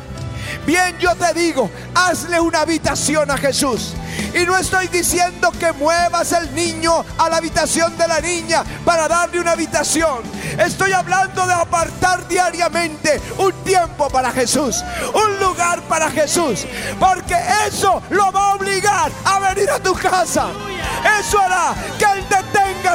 Bien, 0.66 0.98
yo 0.98 1.14
te 1.16 1.32
digo, 1.32 1.70
hazle 1.94 2.40
una 2.40 2.62
habitación 2.62 3.30
a 3.30 3.38
Jesús. 3.38 3.94
Y 4.34 4.48
no 4.48 4.58
estoy 4.58 4.88
diciendo 4.88 5.52
que 5.60 5.74
muevas 5.74 6.32
el 6.32 6.56
niño 6.56 7.06
a 7.20 7.30
la 7.30 7.38
habitación 7.38 7.96
de 8.00 8.08
la 8.08 8.20
niña 8.20 8.64
para 8.84 9.08
darle 9.08 9.42
una 9.42 9.52
habitación. 9.52 10.24
Estoy 10.58 10.92
hablando 10.92 11.46
de 11.46 11.54
apartar 11.54 12.28
diariamente 12.28 13.22
un 13.38 13.54
tiempo 13.64 14.10
para 14.10 14.32
Jesús, 14.32 14.84
un 15.14 15.40
lugar 15.40 15.84
para 15.84 16.10
Jesús. 16.10 16.66
Porque 17.00 17.38
eso 17.68 18.02
lo 18.10 18.32
va 18.32 18.54
a 18.54 18.56
obligar 18.56 19.12
a 19.24 19.38
venir 19.54 19.70
a 19.70 19.78
tu 19.78 19.94
casa. 19.94 20.48
Eso 21.20 21.40
hará 21.40 21.76
que 22.00 22.06
Él 22.06 22.26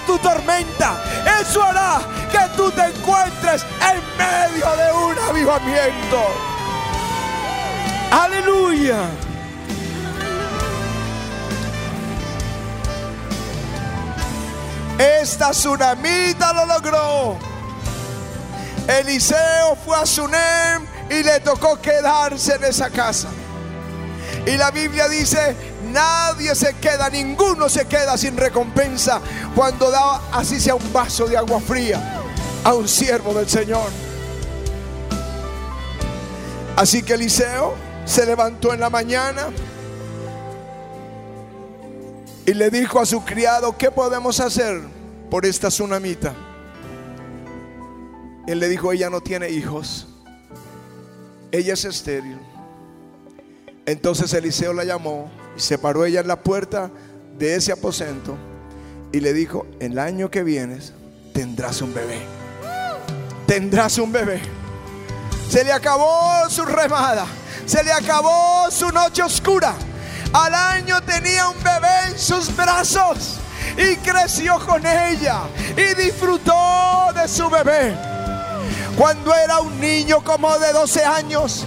tu 0.07 0.19
tormenta. 0.19 1.03
Eso 1.41 1.63
hará 1.63 2.01
que 2.31 2.57
tú 2.57 2.71
te 2.71 2.83
encuentres 2.83 3.65
en 3.81 4.03
medio 4.17 4.77
de 4.77 4.93
un 4.93 5.19
avivamiento. 5.19 6.23
Aleluya. 8.11 8.99
Esta 14.99 15.51
tsunamita 15.51 16.53
lo 16.53 16.67
logró. 16.67 17.39
Eliseo 18.89 19.77
fue 19.85 19.97
a 19.97 20.07
Sunem 20.07 20.87
y 21.11 21.23
le 21.23 21.41
tocó 21.41 21.81
quedarse 21.81 22.55
en 22.55 22.65
esa 22.65 22.91
casa. 22.91 23.29
Y 24.49 24.57
la 24.57 24.71
Biblia 24.71 25.09
dice, 25.09 25.55
nadie 25.93 26.55
se 26.55 26.73
queda, 26.77 27.11
ninguno 27.11 27.69
se 27.69 27.85
queda 27.85 28.17
sin 28.17 28.35
recompensa 28.35 29.21
cuando 29.55 29.91
da 29.91 30.23
así 30.33 30.59
sea 30.59 30.75
un 30.75 30.91
vaso 30.91 31.27
de 31.27 31.37
agua 31.37 31.61
fría 31.61 32.23
a 32.65 32.73
un 32.73 32.89
siervo 32.89 33.35
del 33.35 33.47
Señor. 33.47 33.91
Así 36.77 37.03
que 37.03 37.13
Eliseo 37.13 37.75
se 38.07 38.25
levantó 38.25 38.73
en 38.73 38.81
la 38.81 38.89
mañana 38.89 39.49
y 42.47 42.55
le 42.55 42.71
dijo 42.71 43.01
a 43.01 43.05
su 43.05 43.23
criado, 43.27 43.77
¿qué 43.77 43.91
podemos 43.91 44.41
hacer 44.41 44.81
por 45.31 45.45
esta 45.45 45.69
tsunamita? 45.69 46.35
Él 48.47 48.61
le 48.61 48.69
dijo, 48.71 48.93
ella 48.93 49.11
no 49.11 49.21
tiene 49.21 49.51
hijos, 49.51 50.07
ella 51.53 51.75
es 51.75 51.85
estéril. 51.85 52.48
Entonces 53.89 54.35
Eliseo 54.35 54.75
la 54.75 54.85
llamó 54.85 55.31
y 55.57 55.61
se 55.61 55.79
paró 55.79 56.05
ella 56.05 56.21
en 56.21 56.29
la 56.29 56.39
puerta 56.43 56.91
de 57.39 57.55
ese 57.55 57.73
aposento 57.73 58.37
y 59.13 59.21
le 59.21 59.33
dijo, 59.33 59.67
el 59.81 59.99
año 59.99 60.31
que 60.31 60.43
vienes 60.43 60.93
tendrás 61.33 61.81
un 61.81 61.95
bebé. 61.95 62.19
Tendrás 63.47 63.97
un 63.97 64.13
bebé. 64.13 64.43
Se 65.49 65.65
le 65.65 65.73
acabó 65.73 66.51
su 66.51 66.67
remada, 66.67 67.25
se 67.65 67.83
le 67.83 67.91
acabó 67.91 68.71
su 68.71 68.91
noche 68.91 69.23
oscura. 69.23 69.73
Al 70.35 70.53
año 70.53 71.01
tenía 71.01 71.49
un 71.49 71.57
bebé 71.57 72.11
en 72.11 72.19
sus 72.19 72.55
brazos 72.55 73.39
y 73.79 73.97
creció 73.97 74.59
con 74.67 74.85
ella 74.85 75.45
y 75.75 75.95
disfrutó 75.95 77.11
de 77.15 77.27
su 77.27 77.49
bebé. 77.49 77.97
Cuando 78.99 79.35
era 79.35 79.61
un 79.61 79.81
niño 79.81 80.23
como 80.23 80.59
de 80.59 80.75
12 80.75 81.05
años, 81.07 81.65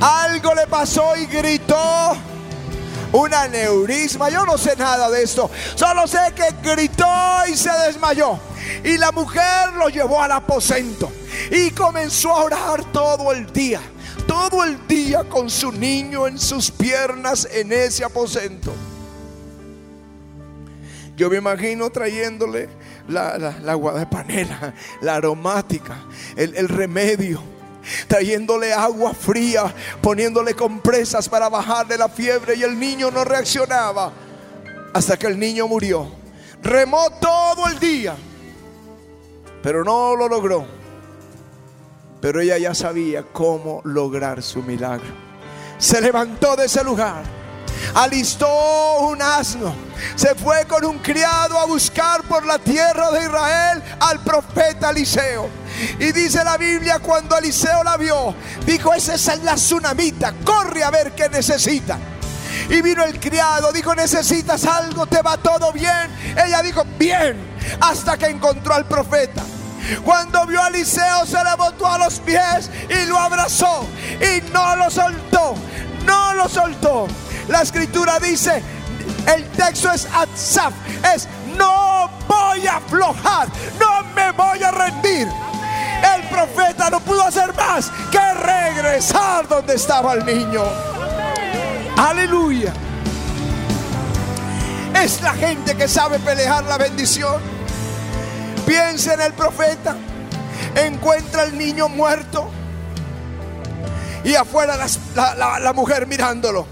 algo 0.00 0.54
le 0.54 0.66
pasó 0.66 1.16
y 1.16 1.26
gritó. 1.26 2.16
Un 3.12 3.34
aneurisma, 3.34 4.30
yo 4.30 4.46
no 4.46 4.56
sé 4.56 4.76
nada 4.76 5.10
de 5.10 5.24
esto, 5.24 5.50
solo 5.74 6.06
sé 6.06 6.18
que 6.34 6.44
gritó 6.62 7.04
y 7.48 7.56
se 7.56 7.70
desmayó. 7.84 8.38
Y 8.84 8.98
la 8.98 9.10
mujer 9.10 9.72
lo 9.76 9.88
llevó 9.88 10.22
al 10.22 10.30
aposento 10.30 11.10
y 11.50 11.70
comenzó 11.72 12.30
a 12.30 12.44
orar 12.44 12.84
todo 12.92 13.32
el 13.32 13.52
día, 13.52 13.80
todo 14.28 14.62
el 14.62 14.86
día 14.86 15.24
con 15.24 15.50
su 15.50 15.72
niño 15.72 16.28
en 16.28 16.38
sus 16.38 16.70
piernas 16.70 17.48
en 17.50 17.72
ese 17.72 18.04
aposento. 18.04 18.72
Yo 21.16 21.28
me 21.30 21.38
imagino 21.38 21.90
trayéndole 21.90 22.68
la, 23.08 23.56
agua 23.66 23.94
de 23.94 24.06
panela, 24.06 24.72
la 25.02 25.16
aromática, 25.16 25.96
el, 26.36 26.54
el 26.54 26.68
remedio 26.68 27.42
trayéndole 28.06 28.72
agua 28.72 29.14
fría, 29.14 29.74
poniéndole 30.00 30.54
compresas 30.54 31.28
para 31.28 31.48
bajarle 31.48 31.96
la 31.96 32.08
fiebre 32.08 32.56
y 32.56 32.62
el 32.62 32.78
niño 32.78 33.10
no 33.10 33.24
reaccionaba 33.24 34.12
hasta 34.92 35.16
que 35.16 35.26
el 35.26 35.38
niño 35.38 35.68
murió. 35.68 36.10
Remó 36.62 37.10
todo 37.20 37.66
el 37.68 37.78
día, 37.78 38.14
pero 39.62 39.84
no 39.84 40.14
lo 40.16 40.28
logró. 40.28 40.80
Pero 42.20 42.40
ella 42.40 42.58
ya 42.58 42.74
sabía 42.74 43.24
cómo 43.32 43.80
lograr 43.84 44.42
su 44.42 44.62
milagro. 44.62 45.08
Se 45.78 46.02
levantó 46.02 46.54
de 46.54 46.66
ese 46.66 46.84
lugar, 46.84 47.22
alistó 47.94 49.00
un 49.00 49.22
asno, 49.22 49.74
se 50.14 50.34
fue 50.34 50.66
con 50.66 50.84
un 50.84 50.98
criado 50.98 51.58
a 51.58 51.64
buscar 51.64 52.22
por 52.24 52.44
la 52.44 52.58
tierra 52.58 53.10
de 53.10 53.24
Israel 53.24 53.82
al 54.00 54.22
profeta 54.22 54.90
Eliseo. 54.90 55.48
Y 55.98 56.12
dice 56.12 56.44
la 56.44 56.56
Biblia, 56.56 56.98
cuando 56.98 57.36
Eliseo 57.36 57.82
la 57.82 57.96
vio, 57.96 58.34
dijo, 58.66 58.92
esa 58.92 59.14
es 59.14 59.42
la 59.42 59.54
tsunamita, 59.54 60.34
corre 60.44 60.84
a 60.84 60.90
ver 60.90 61.12
qué 61.12 61.28
necesita. 61.28 61.98
Y 62.68 62.82
vino 62.82 63.04
el 63.04 63.18
criado, 63.18 63.72
dijo, 63.72 63.94
necesitas 63.94 64.64
algo, 64.64 65.06
te 65.06 65.22
va 65.22 65.36
todo 65.36 65.72
bien. 65.72 66.10
Ella 66.44 66.62
dijo, 66.62 66.84
bien, 66.98 67.36
hasta 67.80 68.16
que 68.16 68.26
encontró 68.26 68.74
al 68.74 68.86
profeta. 68.86 69.42
Cuando 70.04 70.46
vio 70.46 70.62
a 70.62 70.68
Eliseo 70.68 71.26
se 71.26 71.42
le 71.42 71.54
botó 71.56 71.86
a 71.86 71.98
los 71.98 72.20
pies 72.20 72.70
y 72.88 73.06
lo 73.06 73.18
abrazó 73.18 73.86
y 74.20 74.40
no 74.52 74.76
lo 74.76 74.90
soltó, 74.90 75.54
no 76.04 76.34
lo 76.34 76.48
soltó. 76.48 77.08
La 77.48 77.62
escritura 77.62 78.18
dice, 78.20 78.62
el 79.34 79.44
texto 79.50 79.90
es 79.90 80.06
Atzaf, 80.12 80.72
es 81.14 81.26
no 81.56 82.08
voy 82.28 82.66
a 82.66 82.76
aflojar, 82.76 83.48
no 83.78 84.04
me 84.14 84.30
voy 84.32 84.62
a 84.62 84.70
rendir. 84.70 85.28
No 86.90 87.00
pudo 87.00 87.22
hacer 87.22 87.54
más 87.54 87.90
que 88.10 88.34
regresar 88.34 89.46
donde 89.46 89.74
estaba 89.74 90.14
el 90.14 90.26
niño. 90.26 90.62
Aleluya. 91.96 92.72
Es 95.02 95.22
la 95.22 95.32
gente 95.34 95.76
que 95.76 95.86
sabe 95.86 96.18
pelear 96.18 96.64
la 96.64 96.76
bendición. 96.78 97.40
Piensa 98.66 99.14
en 99.14 99.20
el 99.20 99.32
profeta. 99.32 99.96
Encuentra 100.74 101.42
al 101.42 101.56
niño 101.56 101.88
muerto. 101.88 102.50
Y 104.24 104.34
afuera 104.34 104.76
la, 104.76 105.58
la, 105.60 105.72
mujer 105.72 106.06
mirándolo. 106.06 106.66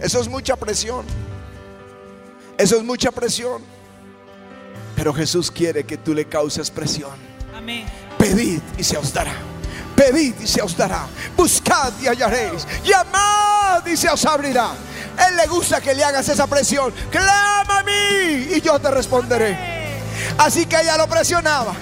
Eso 0.00 0.20
es 0.20 0.28
mucha 0.28 0.56
presión. 0.56 1.04
Eso 2.56 2.76
es 2.76 2.84
mucha 2.84 3.10
presión. 3.10 3.62
Pero 4.94 5.12
Jesús 5.12 5.50
quiere 5.50 5.84
que 5.84 5.98
tú 5.98 6.14
le 6.14 6.24
causes 6.26 6.70
presión. 6.70 7.12
Amén. 7.54 7.84
Pedid 8.16 8.60
y 8.78 8.84
se 8.84 8.96
os 8.96 9.12
dará. 9.12 9.34
Pedid 9.96 10.34
y 10.40 10.46
se 10.46 10.62
os 10.62 10.76
dará. 10.76 11.06
Buscad 11.36 11.92
y 12.00 12.06
hallaréis. 12.06 12.66
Llamad 12.84 13.84
y 13.86 13.96
se 13.96 14.08
os 14.08 14.24
abrirá. 14.26 14.70
Él 15.26 15.36
le 15.36 15.46
gusta 15.46 15.80
que 15.80 15.94
le 15.94 16.04
hagas 16.04 16.28
esa 16.28 16.46
presión. 16.46 16.92
Clama 17.10 17.78
a 17.78 17.82
mí 17.82 18.48
y 18.54 18.60
yo 18.60 18.78
te 18.78 18.90
responderé. 18.90 19.58
Así 20.38 20.66
que 20.66 20.78
ella 20.78 20.98
lo 20.98 21.08
presionaba. 21.08 21.72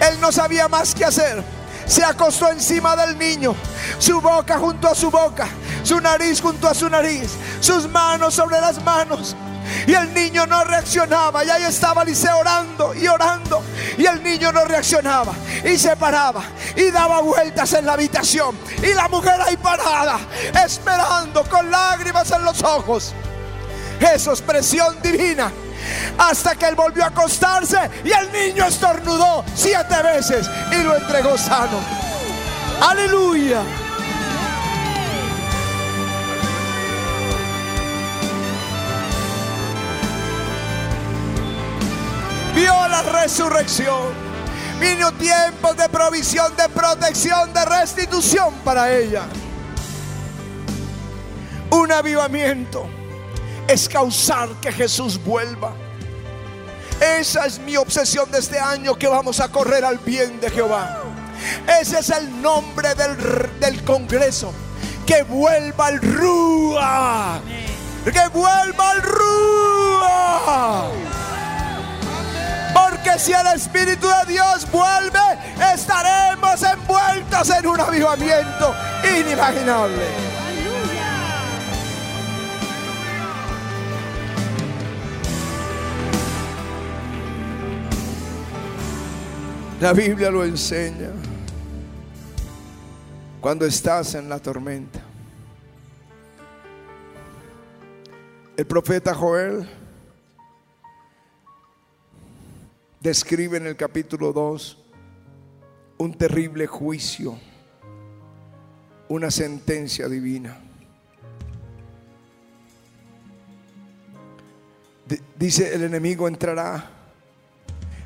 Él 0.00 0.20
no 0.20 0.32
sabía 0.32 0.68
más 0.68 0.94
que 0.94 1.04
hacer. 1.04 1.44
Se 1.86 2.04
acostó 2.04 2.48
encima 2.48 2.96
del 2.96 3.18
niño, 3.18 3.54
su 3.98 4.20
boca 4.20 4.56
junto 4.58 4.88
a 4.88 4.94
su 4.94 5.10
boca, 5.10 5.48
su 5.82 6.00
nariz 6.00 6.40
junto 6.40 6.68
a 6.68 6.74
su 6.74 6.88
nariz, 6.88 7.32
sus 7.60 7.88
manos 7.88 8.34
sobre 8.34 8.60
las 8.60 8.82
manos. 8.82 9.34
Y 9.86 9.94
el 9.94 10.12
niño 10.14 10.46
no 10.46 10.64
reaccionaba. 10.64 11.44
Y 11.44 11.50
ahí 11.50 11.64
estaba 11.64 12.02
Eliseo 12.02 12.38
orando 12.38 12.94
y 12.94 13.06
orando. 13.06 13.62
Y 13.98 14.06
el 14.06 14.22
niño 14.22 14.52
no 14.52 14.64
reaccionaba. 14.64 15.32
Y 15.64 15.76
se 15.78 15.96
paraba. 15.96 16.42
Y 16.76 16.90
daba 16.90 17.20
vueltas 17.20 17.72
en 17.72 17.86
la 17.86 17.94
habitación. 17.94 18.56
Y 18.82 18.94
la 18.94 19.08
mujer 19.08 19.40
ahí 19.40 19.56
parada. 19.56 20.18
Esperando 20.64 21.44
con 21.44 21.70
lágrimas 21.70 22.30
en 22.30 22.44
los 22.44 22.62
ojos. 22.62 23.14
Eso 24.00 24.32
es 24.32 24.42
presión 24.42 25.00
divina 25.02 25.52
hasta 26.18 26.54
que 26.54 26.66
él 26.66 26.74
volvió 26.74 27.04
a 27.04 27.08
acostarse 27.08 27.78
y 28.04 28.10
el 28.10 28.32
niño 28.32 28.66
estornudó 28.66 29.44
siete 29.54 30.02
veces 30.02 30.48
y 30.70 30.82
lo 30.82 30.96
entregó 30.96 31.36
sano. 31.36 31.78
Aleluya. 32.80 33.62
Vio 42.62 42.86
la 42.86 43.02
resurrección. 43.02 44.12
Vino 44.78 45.10
tiempos 45.14 45.76
de 45.76 45.88
provisión, 45.88 46.56
de 46.56 46.68
protección, 46.68 47.52
de 47.52 47.64
restitución 47.64 48.54
para 48.64 48.92
ella. 48.92 49.24
Un 51.70 51.90
avivamiento 51.90 52.88
es 53.66 53.88
causar 53.88 54.48
que 54.60 54.70
Jesús 54.70 55.20
vuelva. 55.24 55.74
Esa 57.00 57.46
es 57.46 57.58
mi 57.58 57.76
obsesión 57.76 58.30
de 58.30 58.38
este 58.38 58.60
año 58.60 58.94
que 58.94 59.08
vamos 59.08 59.40
a 59.40 59.48
correr 59.48 59.84
al 59.84 59.98
bien 59.98 60.40
de 60.40 60.48
Jehová. 60.48 61.02
Ese 61.80 61.98
es 61.98 62.10
el 62.10 62.40
nombre 62.40 62.90
del, 62.94 63.82
Congreso. 63.82 64.52
Que 65.04 65.24
vuelva 65.24 65.88
el 65.88 66.00
Rúa. 66.00 67.40
Que 68.04 68.28
vuelva 68.32 68.92
el 68.92 69.02
Rúa. 69.02 70.92
Porque 73.02 73.18
si 73.18 73.32
el 73.32 73.46
Espíritu 73.48 74.06
de 74.06 74.32
Dios 74.32 74.70
vuelve, 74.70 75.18
estaremos 75.74 76.62
envueltos 76.62 77.50
en 77.50 77.66
un 77.66 77.80
avivamiento 77.80 78.74
inimaginable. 79.02 80.02
La 89.80 89.92
Biblia 89.92 90.30
lo 90.30 90.44
enseña. 90.44 91.10
Cuando 93.40 93.66
estás 93.66 94.14
en 94.14 94.28
la 94.28 94.38
tormenta. 94.38 95.00
El 98.56 98.66
profeta 98.66 99.12
Joel 99.12 99.81
describe 103.02 103.56
en 103.56 103.66
el 103.66 103.76
capítulo 103.76 104.32
2 104.32 104.78
un 105.98 106.14
terrible 106.14 106.66
juicio, 106.68 107.36
una 109.08 109.30
sentencia 109.30 110.08
divina. 110.08 110.60
Dice, 115.36 115.74
el 115.74 115.82
enemigo 115.82 116.28
entrará, 116.28 116.88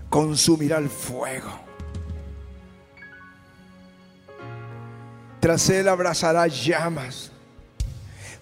consumirá 0.09 0.79
el 0.79 0.89
fuego 0.89 1.67
Tras 5.39 5.71
él 5.71 5.87
abrazará 5.87 6.49
llamas. 6.49 7.31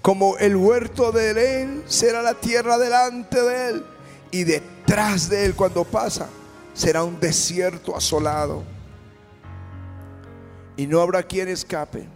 Como 0.00 0.38
el 0.38 0.56
huerto 0.56 1.12
de 1.12 1.62
él 1.62 1.82
será 1.86 2.22
la 2.22 2.32
tierra 2.32 2.78
delante 2.78 3.42
de 3.42 3.68
él. 3.68 3.84
Y 4.30 4.44
detrás 4.44 5.28
de 5.28 5.44
él 5.44 5.54
cuando 5.54 5.84
pasa 5.84 6.30
será 6.74 7.02
un 7.02 7.18
desierto 7.18 7.96
asolado. 7.96 8.62
Y 10.76 10.86
no 10.86 11.00
habrá 11.00 11.22
quien 11.22 11.48
escape. 11.48 12.06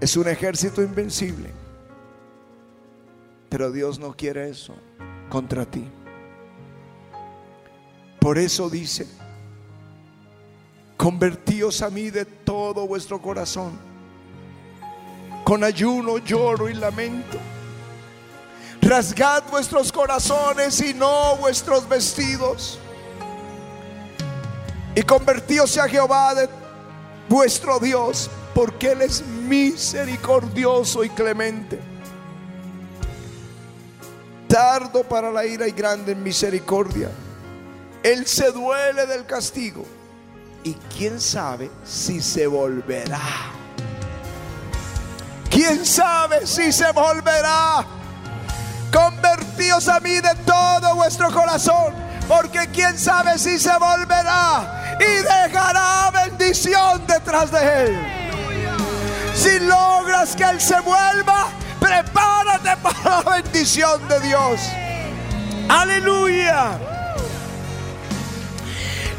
Es 0.00 0.16
un 0.16 0.26
ejército 0.26 0.82
invencible. 0.82 1.52
Pero 3.48 3.70
Dios 3.70 3.98
no 3.98 4.16
quiere 4.16 4.48
eso 4.48 4.74
contra 5.28 5.64
ti. 5.64 5.86
Por 8.18 8.38
eso 8.38 8.68
dice, 8.68 9.06
Convertíos 11.00 11.80
a 11.80 11.88
mí 11.88 12.10
de 12.10 12.26
todo 12.26 12.86
vuestro 12.86 13.22
corazón, 13.22 13.72
con 15.44 15.64
ayuno, 15.64 16.18
lloro 16.18 16.68
y 16.68 16.74
lamento. 16.74 17.38
Rasgad 18.82 19.44
vuestros 19.50 19.90
corazones 19.90 20.78
y 20.82 20.92
no 20.92 21.36
vuestros 21.36 21.88
vestidos. 21.88 22.78
Y 25.00 25.02
convertíos 25.02 25.78
a 25.78 25.88
Jehová 25.88 26.34
de 26.34 26.46
vuestro 27.26 27.78
Dios, 27.78 28.28
porque 28.54 28.92
Él 28.92 29.00
es 29.00 29.24
misericordioso 29.24 31.02
y 31.02 31.08
clemente. 31.08 31.80
Tardo 34.46 35.02
para 35.02 35.30
la 35.32 35.46
ira 35.46 35.66
y 35.66 35.70
grande 35.70 36.12
en 36.12 36.22
misericordia. 36.22 37.10
Él 38.02 38.26
se 38.26 38.52
duele 38.52 39.06
del 39.06 39.24
castigo 39.24 39.86
y 40.64 40.74
quién 40.94 41.18
sabe 41.18 41.70
si 41.82 42.20
se 42.20 42.46
volverá. 42.46 43.22
¿Quién 45.48 45.86
sabe 45.86 46.46
si 46.46 46.72
se 46.72 46.92
volverá? 46.92 47.86
Convertíos 48.92 49.88
a 49.88 49.98
mí 49.98 50.16
de 50.16 50.34
todo 50.44 50.94
vuestro 50.94 51.32
corazón, 51.32 51.94
porque 52.28 52.68
quién 52.70 52.98
sabe 52.98 53.38
si 53.38 53.58
se 53.58 53.72
volverá 53.78 54.79
y 55.00 55.22
dejará 55.22 56.10
bendición 56.10 57.06
detrás 57.06 57.50
de 57.50 57.84
él. 57.84 58.20
Si 59.34 59.58
logras 59.60 60.36
que 60.36 60.44
él 60.44 60.60
se 60.60 60.78
vuelva, 60.80 61.48
prepárate 61.80 62.76
para 62.82 63.22
la 63.22 63.30
bendición 63.30 64.06
de 64.08 64.20
Dios. 64.20 64.60
Aleluya. 65.68 66.78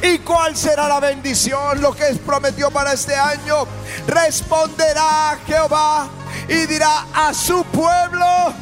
¿Y 0.04 0.20
cuál 0.20 0.56
será 0.56 0.88
la 0.88 1.00
bendición? 1.00 1.82
Lo 1.82 1.94
que 1.94 2.06
prometió 2.26 2.72
para 2.72 2.94
este 2.94 3.16
año. 3.16 3.68
Responderá 4.08 5.38
Jehová 5.46 6.10
y 6.48 6.66
dirá 6.66 7.06
a 7.14 7.34
su 7.34 7.64
pueblo, 7.66 8.54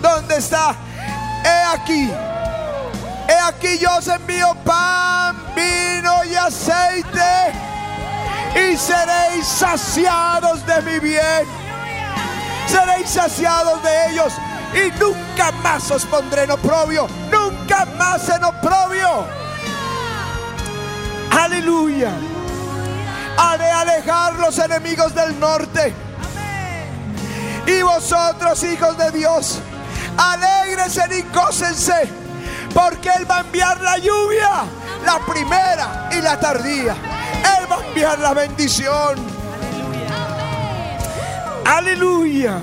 ¿dónde 0.00 0.36
está? 0.36 0.76
He 1.44 1.76
aquí. 1.76 2.10
Aquí 3.46 3.78
yo 3.78 3.88
os 3.96 4.08
envío 4.08 4.54
pan, 4.64 5.36
vino 5.54 6.24
y 6.24 6.34
aceite. 6.34 7.52
Y 8.54 8.76
seréis 8.76 9.46
saciados 9.46 10.66
de 10.66 10.82
mi 10.82 10.98
bien. 10.98 11.46
Seréis 12.66 13.08
saciados 13.08 13.80
de 13.84 14.10
ellos. 14.10 14.32
Y 14.74 14.90
nunca 14.98 15.52
más 15.62 15.88
os 15.92 16.04
pondré 16.06 16.42
en 16.42 16.50
oprobio. 16.50 17.06
Nunca 17.30 17.86
más 17.96 18.28
en 18.28 18.42
oprobio. 18.42 19.26
Aleluya. 21.30 22.12
Haré 23.38 23.70
alejar 23.70 24.34
los 24.34 24.58
enemigos 24.58 25.14
del 25.14 25.38
norte. 25.38 25.94
Y 27.66 27.82
vosotros, 27.82 28.62
hijos 28.64 28.96
de 28.98 29.10
Dios, 29.12 29.60
alegres 30.16 30.98
y 31.10 31.22
gócense, 31.34 32.25
porque 32.76 33.08
Él 33.08 33.28
va 33.28 33.38
a 33.38 33.40
enviar 33.40 33.80
la 33.80 33.96
lluvia, 33.96 34.64
la 35.06 35.18
primera 35.24 36.10
y 36.12 36.20
la 36.20 36.38
tardía. 36.38 36.94
Él 37.58 37.72
va 37.72 37.76
a 37.76 37.86
enviar 37.86 38.18
la 38.18 38.34
bendición. 38.34 39.16
Aleluya. 41.64 42.60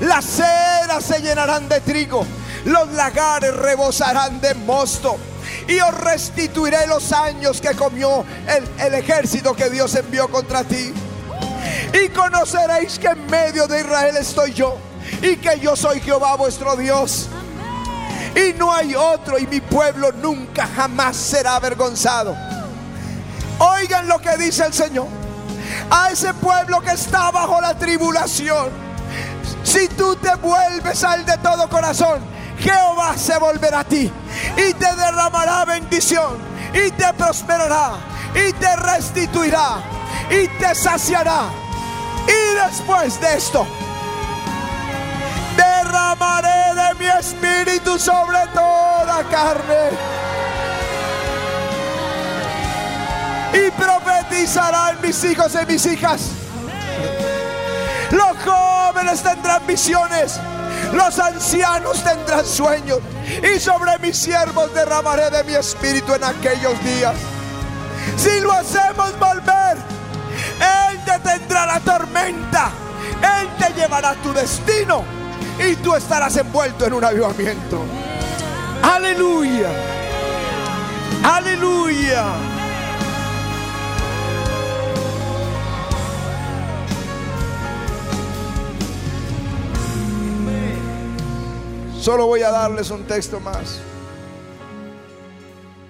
Las 0.00 0.24
ceras 0.24 1.04
se 1.04 1.20
llenarán 1.20 1.68
de 1.68 1.80
trigo, 1.80 2.26
los 2.64 2.88
lagares 2.92 3.54
rebosarán 3.56 4.40
de 4.40 4.54
mosto 4.54 5.16
y 5.68 5.78
os 5.78 5.94
restituiré 5.94 6.86
los 6.88 7.12
años 7.12 7.60
que 7.60 7.74
comió 7.76 8.24
el, 8.78 8.94
ejército 8.94 9.54
que 9.54 9.70
Dios 9.70 9.94
envió 9.94 10.28
contra 10.28 10.64
ti. 10.64 10.92
Y 11.94 12.08
conoceréis 12.08 12.98
que 12.98 13.08
en 13.08 13.26
medio 13.26 13.68
de 13.68 13.80
Israel 13.80 14.16
estoy 14.16 14.52
yo 14.52 14.76
y 15.22 15.36
que 15.36 15.60
yo 15.60 15.76
soy 15.76 16.00
Jehová 16.00 16.34
vuestro 16.34 16.74
Dios. 16.76 17.28
Y 18.34 18.52
no 18.54 18.72
hay 18.72 18.94
otro 18.94 19.38
y 19.38 19.46
mi 19.46 19.60
pueblo 19.60 20.12
nunca 20.12 20.68
jamás 20.74 21.16
será 21.16 21.56
avergonzado. 21.56 22.36
Oigan 23.58 24.08
lo 24.08 24.18
que 24.18 24.36
dice 24.36 24.64
el 24.64 24.72
Señor. 24.72 25.08
A 25.90 26.10
ese 26.10 26.32
pueblo 26.34 26.80
que 26.80 26.92
está 26.92 27.30
bajo 27.30 27.60
la 27.60 27.76
tribulación. 27.76 28.70
Si 29.62 29.88
tú 29.88 30.16
te 30.16 30.34
vuelves 30.36 31.04
al 31.04 31.24
de 31.26 31.36
todo 31.38 31.68
corazón, 31.68 32.20
Jehová 32.58 33.16
se 33.16 33.38
volverá 33.38 33.80
a 33.80 33.84
ti 33.84 34.10
y 34.56 34.74
te 34.74 34.96
derramará 34.96 35.64
bendición 35.64 36.38
y 36.72 36.90
te 36.92 37.12
prosperará 37.14 37.92
y 38.34 38.52
te 38.52 38.76
restituirá 38.76 39.78
y 40.30 40.46
te 40.58 40.74
saciará. 40.74 41.44
Y 42.26 42.54
después 42.54 43.20
de 43.20 43.36
esto, 43.36 43.66
derramaré 45.56 46.48
de 46.48 46.49
mi 47.00 47.06
espíritu 47.06 47.98
sobre 47.98 48.38
toda 48.52 49.24
carne. 49.30 49.90
Y 53.54 53.70
profetizarán 53.70 55.00
mis 55.00 55.24
hijos 55.24 55.52
y 55.60 55.66
mis 55.66 55.86
hijas. 55.86 56.20
Los 58.10 58.36
jóvenes 58.44 59.22
tendrán 59.22 59.64
visiones 59.68 60.40
Los 60.92 61.20
ancianos 61.20 62.02
tendrán 62.02 62.44
sueños 62.44 62.98
y 63.40 63.60
sobre 63.60 63.96
mis 64.00 64.18
siervos 64.18 64.74
derramaré 64.74 65.30
de 65.30 65.44
mi 65.44 65.54
espíritu 65.54 66.12
en 66.14 66.24
aquellos 66.24 66.82
días. 66.84 67.14
Si 68.16 68.40
lo 68.40 68.52
hacemos 68.52 69.16
volver, 69.18 69.76
Él 70.90 71.00
detendrá 71.06 71.66
la 71.66 71.80
tormenta. 71.80 72.70
Él 73.22 73.48
te 73.58 73.72
llevará 73.74 74.10
a 74.10 74.14
tu 74.16 74.32
destino 74.32 75.19
y 75.68 75.76
tú 75.76 75.94
estarás 75.94 76.36
envuelto 76.36 76.86
en 76.86 76.94
un 76.94 77.04
avivamiento. 77.04 77.84
Aleluya. 78.82 79.70
Aleluya. 81.22 82.24
Solo 92.00 92.26
voy 92.26 92.42
a 92.42 92.50
darles 92.50 92.90
un 92.90 93.04
texto 93.04 93.40
más. 93.40 93.80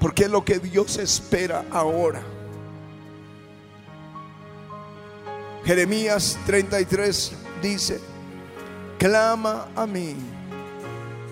Porque 0.00 0.24
es 0.24 0.30
lo 0.30 0.44
que 0.44 0.58
Dios 0.58 0.96
espera 0.96 1.64
ahora. 1.70 2.20
Jeremías 5.64 6.38
33 6.46 7.32
dice, 7.62 8.00
clama 9.00 9.68
a 9.74 9.86
mí 9.86 10.14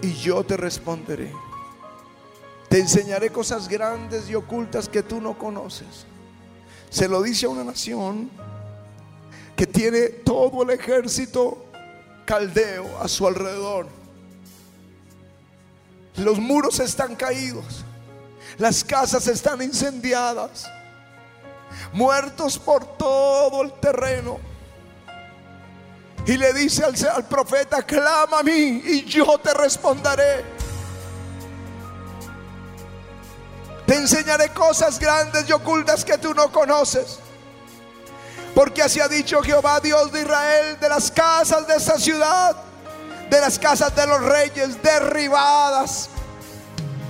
y 0.00 0.14
yo 0.14 0.42
te 0.42 0.56
responderé. 0.56 1.30
Te 2.70 2.80
enseñaré 2.80 3.30
cosas 3.30 3.68
grandes 3.68 4.28
y 4.30 4.34
ocultas 4.34 4.88
que 4.88 5.02
tú 5.02 5.20
no 5.20 5.38
conoces. 5.38 6.06
Se 6.88 7.06
lo 7.06 7.20
dice 7.20 7.44
a 7.44 7.50
una 7.50 7.64
nación 7.64 8.30
que 9.54 9.66
tiene 9.66 10.08
todo 10.08 10.62
el 10.62 10.70
ejército 10.70 11.66
caldeo 12.24 12.86
a 13.02 13.06
su 13.06 13.26
alrededor. 13.26 13.86
Los 16.16 16.38
muros 16.38 16.80
están 16.80 17.16
caídos. 17.16 17.84
Las 18.56 18.82
casas 18.82 19.26
están 19.28 19.60
incendiadas. 19.60 20.66
Muertos 21.92 22.58
por 22.58 22.96
todo 22.96 23.60
el 23.62 23.72
terreno. 23.74 24.38
Y 26.28 26.36
le 26.36 26.52
dice 26.52 26.84
al, 26.84 27.24
profeta, 27.24 27.82
clama 27.82 28.40
a 28.40 28.42
mí 28.42 28.82
y 28.84 29.04
yo 29.06 29.38
te 29.38 29.54
responderé. 29.54 30.44
Te 33.86 33.94
enseñaré 33.96 34.50
cosas 34.50 34.98
grandes 34.98 35.48
y 35.48 35.52
ocultas 35.52 36.04
que 36.04 36.18
tú 36.18 36.34
no 36.34 36.52
conoces. 36.52 37.18
Porque 38.54 38.82
así 38.82 39.00
ha 39.00 39.08
dicho 39.08 39.42
Jehová 39.42 39.80
Dios 39.80 40.12
de 40.12 40.20
Israel 40.20 40.78
de 40.78 40.88
las 40.90 41.10
casas 41.10 41.66
de 41.66 41.76
esta 41.76 41.98
ciudad 41.98 42.54
de 43.30 43.40
las 43.40 43.58
casas 43.58 43.94
de 43.94 44.06
los 44.06 44.22
reyes 44.22 44.82
derribadas 44.82 46.08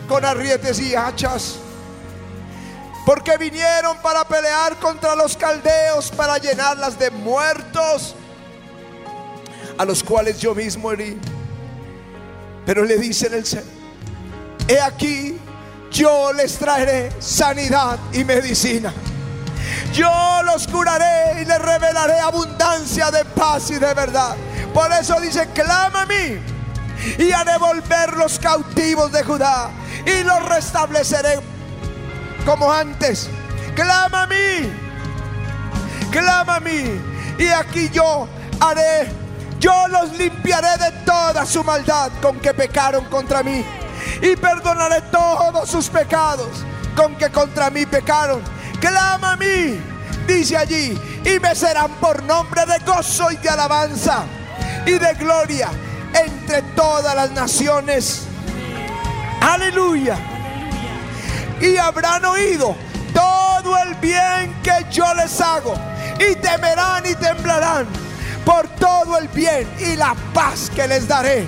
con 0.09 0.25
arrietes 0.25 0.79
y 0.79 0.95
hachas. 0.95 1.57
Porque 3.05 3.37
vinieron 3.37 3.97
para 3.99 4.27
pelear 4.27 4.77
contra 4.77 5.17
los 5.17 5.37
caldeos, 5.37 6.11
para 6.11 6.39
llenarlas 6.39 6.97
de 6.99 7.11
muertos, 7.11 8.15
a 9.79 9.85
los 9.85 10.03
cuales 10.03 10.41
yo 10.41 10.55
mismo 10.55 10.93
herí. 10.93 11.19
Pero 12.67 12.85
le 12.85 12.99
dice 12.99 13.29
el 13.29 13.47
Señor, 13.47 13.65
he 14.67 14.81
aquí, 14.81 15.39
yo 15.91 16.33
les 16.33 16.59
traeré 16.59 17.11
sanidad 17.19 17.99
y 18.13 18.25
medicina. 18.25 18.93
Yo 19.93 20.11
los 20.45 20.67
curaré 20.69 21.43
y 21.43 21.45
les 21.45 21.59
revelaré 21.59 22.21
abundancia 22.21 23.11
de 23.11 23.25
paz 23.25 23.71
y 23.71 23.79
de 23.79 23.95
verdad. 23.95 24.37
Por 24.75 24.93
eso 24.93 25.19
dice, 25.21 25.49
clama 25.55 26.03
a 26.03 26.07
mí 26.07 26.39
y 27.19 27.33
haré 27.33 27.57
volver 27.59 28.17
los 28.17 28.39
cautivos 28.39 29.11
de 29.13 29.23
Judá 29.23 29.71
y 30.05 30.25
los 30.25 30.49
restableceré 30.49 31.41
como 32.45 32.71
antes. 32.71 33.29
Clama 33.75 34.23
a 34.23 34.27
mí, 34.27 34.71
clama 36.11 36.57
a 36.57 36.61
mí 36.61 37.01
y 37.39 37.47
aquí 37.49 37.89
yo 37.91 38.29
haré, 38.61 39.09
yo 39.61 39.89
los 39.89 40.13
limpiaré 40.17 40.77
de 40.79 40.93
toda 41.05 41.45
su 41.45 41.65
maldad 41.65 42.11
con 42.23 42.39
que 42.41 42.55
pecaron 42.55 43.05
contra 43.07 43.43
mí 43.43 43.65
y 44.23 44.37
perdonaré 44.37 45.03
todos 45.11 45.69
sus 45.69 45.89
pecados 45.89 46.65
con 46.97 47.17
que 47.17 47.31
contra 47.31 47.71
mí 47.71 47.87
pecaron. 47.87 48.43
Clama 48.81 49.33
a 49.33 49.37
mí, 49.37 49.81
dice 50.27 50.57
allí, 50.57 50.99
y 51.25 51.39
me 51.41 51.55
serán 51.55 51.91
por 52.01 52.23
nombre 52.23 52.65
de 52.67 52.79
gozo 52.85 53.31
y 53.31 53.37
de 53.37 53.49
alabanza 53.49 54.25
y 54.87 54.93
de 54.93 55.15
gloria 55.15 55.69
entre 56.15 56.63
todas 56.75 57.15
las 57.15 57.31
naciones. 57.33 58.27
Aleluya. 59.41 60.17
Y 61.61 61.77
habrán 61.77 62.25
oído 62.25 62.77
todo 63.13 63.77
el 63.79 63.95
bien 63.97 64.55
que 64.63 64.87
yo 64.91 65.13
les 65.15 65.41
hago. 65.41 65.75
Y 66.19 66.35
temerán 66.37 67.05
y 67.07 67.15
temblarán 67.15 68.08
por 68.49 68.67
todo 68.81 69.19
el 69.19 69.29
bien 69.29 69.69
y 69.79 69.95
la 69.97 70.15
paz 70.33 70.71
que 70.75 70.89
les 70.89 71.07
daré. 71.07 71.47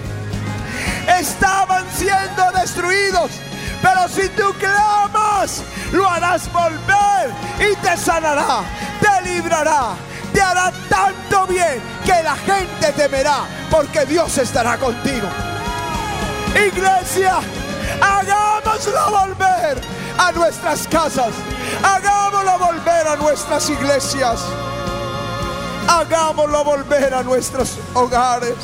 Estaban 1.18 1.86
siendo 1.96 2.52
destruidos. 2.52 3.30
Pero 3.80 4.06
si 4.08 4.28
tú 4.30 4.52
clamas, 4.58 5.62
lo 5.92 6.06
harás 6.06 6.52
volver 6.52 7.30
y 7.58 7.74
te 7.76 7.96
sanará, 7.96 8.60
te 9.00 9.30
librará 9.30 9.94
te 10.32 10.40
hará 10.40 10.70
tanto 10.88 11.46
bien 11.46 11.80
que 12.04 12.22
la 12.22 12.36
gente 12.36 12.92
temerá 12.92 13.46
porque 13.70 14.04
Dios 14.04 14.36
estará 14.38 14.76
contigo. 14.76 15.26
Iglesia, 16.54 17.40
hagámoslo 18.00 19.10
volver 19.10 19.80
a 20.18 20.30
nuestras 20.32 20.86
casas, 20.86 21.32
hagámoslo 21.82 22.58
volver 22.58 23.08
a 23.08 23.16
nuestras 23.16 23.68
iglesias, 23.70 24.40
hagámoslo 25.90 26.64
volver 26.64 27.12
a 27.14 27.22
nuestros 27.22 27.78
hogares. 27.94 28.56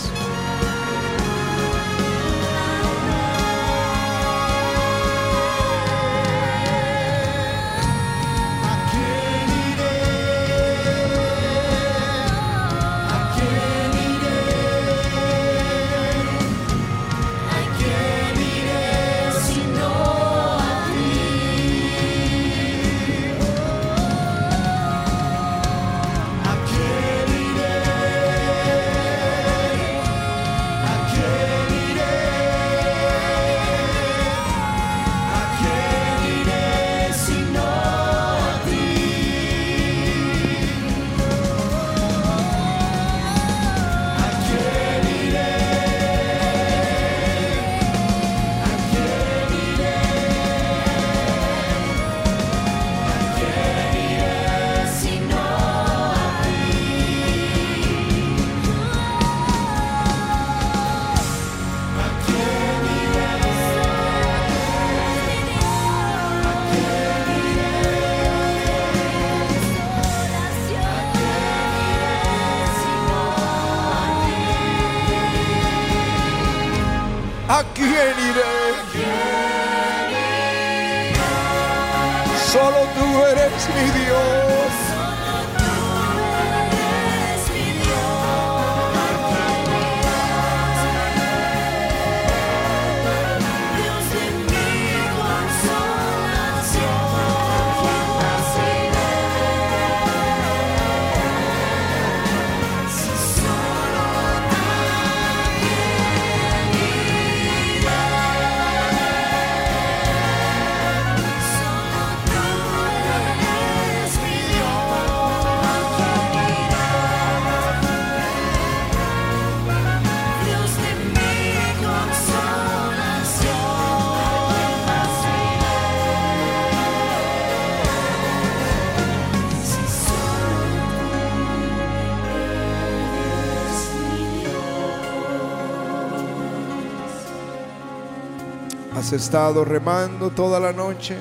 Has 139.06 139.12
estado 139.12 139.64
remando 139.64 140.30
toda 140.30 140.58
la 140.58 140.72
noche 140.72 141.16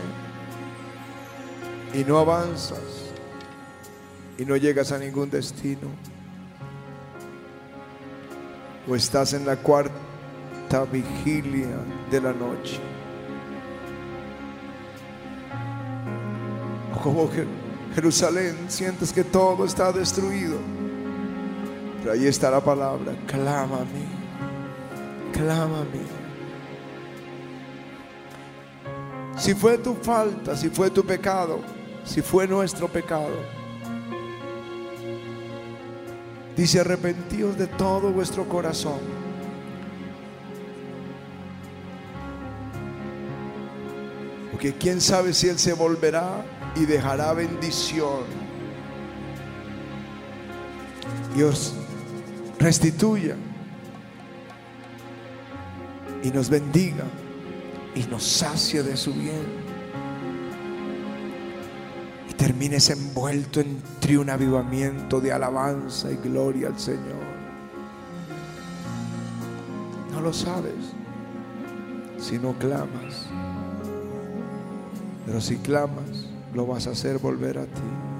y 1.94 2.04
no 2.04 2.18
avanzas 2.18 2.80
y 4.40 4.44
no 4.44 4.58
llegas 4.58 4.92
a 4.92 4.98
ningún 4.98 5.30
destino. 5.30 5.90
O 8.90 8.96
estás 8.96 9.34
en 9.34 9.46
la 9.46 9.58
cuarta 9.58 10.84
vigilia 10.92 11.78
de 12.10 12.22
la 12.22 12.34
noche. 12.34 12.80
O 16.96 17.02
como 17.04 17.30
Jerusalén 17.94 18.66
sientes 18.68 19.14
que 19.14 19.24
todo 19.24 19.64
está 19.64 19.92
destruido. 19.92 20.58
Pero 22.00 22.14
ahí 22.14 22.26
está 22.26 22.50
la 22.50 22.62
palabra, 22.62 23.12
a 23.78 23.86
mí. 25.84 26.25
Si 29.38 29.54
fue 29.54 29.78
tu 29.78 29.96
falta, 29.96 30.56
si 30.56 30.70
fue 30.70 30.90
tu 30.90 31.06
pecado, 31.06 31.60
si 32.06 32.22
fue 32.22 32.48
nuestro 32.48 32.88
pecado. 32.88 33.36
Dice, 36.56 36.80
arrepentíos 36.80 37.58
de 37.58 37.68
todo 37.68 38.12
vuestro 38.12 38.48
corazón. 38.48 39.00
Porque 44.52 44.74
quién 44.74 45.02
sabe 45.02 45.34
si 45.34 45.50
Él 45.50 45.60
se 45.60 45.74
volverá 45.74 46.46
y 46.76 46.86
dejará 46.86 47.34
bendición. 47.34 48.24
Dios 51.36 51.74
restituya 52.58 53.36
y 56.24 56.32
nos 56.32 56.50
bendiga 56.50 57.04
y 57.96 58.04
nos 58.04 58.24
sacie 58.24 58.84
de 58.84 58.98
su 58.98 59.14
bien. 59.14 59.46
Y 62.30 62.34
termines 62.34 62.90
envuelto 62.90 63.62
entre 63.62 64.18
un 64.18 64.30
avivamiento 64.30 65.22
de 65.22 65.32
alabanza 65.32 66.12
y 66.12 66.18
gloria 66.18 66.68
al 66.68 66.80
Señor. 66.80 67.26
No 70.12 70.22
lo 70.22 70.34
sabes 70.34 70.74
si 72.20 72.38
no 72.38 72.54
clamas. 72.54 73.28
Pero 75.26 75.42
si 75.42 75.58
clamas, 75.58 76.28
lo 76.54 76.68
vas 76.68 76.88
a 76.88 76.92
hacer 76.92 77.18
volver 77.18 77.58
a 77.58 77.66
ti. 77.66 78.15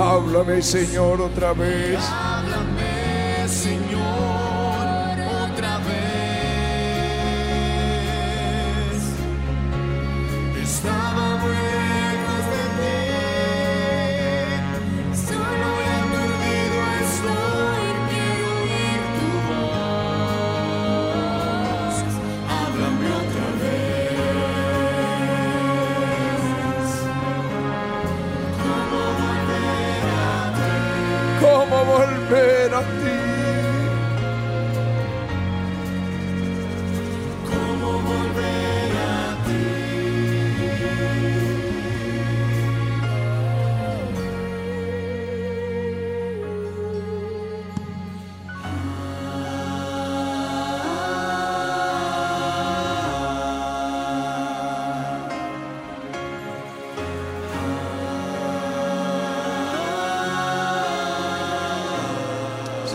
Háblame, 0.00 0.62
Señor, 0.62 1.20
otra 1.20 1.52
vez. 1.52 1.98
Háblame, 2.00 2.69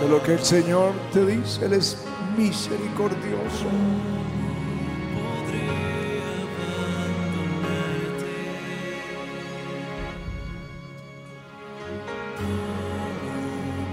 Lo 0.10 0.22
que 0.22 0.34
el 0.34 0.40
Señor 0.40 0.94
te 1.12 1.26
dice, 1.26 1.66
Él 1.66 1.74
es 1.74 1.98
misericordioso. 2.38 3.66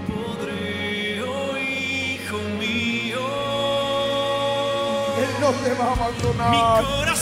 Podré, 0.07 1.21
oh 1.23 1.57
hijo 1.57 2.37
mío, 2.59 3.19
Él 5.17 5.29
no 5.41 5.49
te 5.63 5.73
va 5.73 5.91
a 5.91 5.95
mi 6.49 6.57
abandonar. 6.57 7.12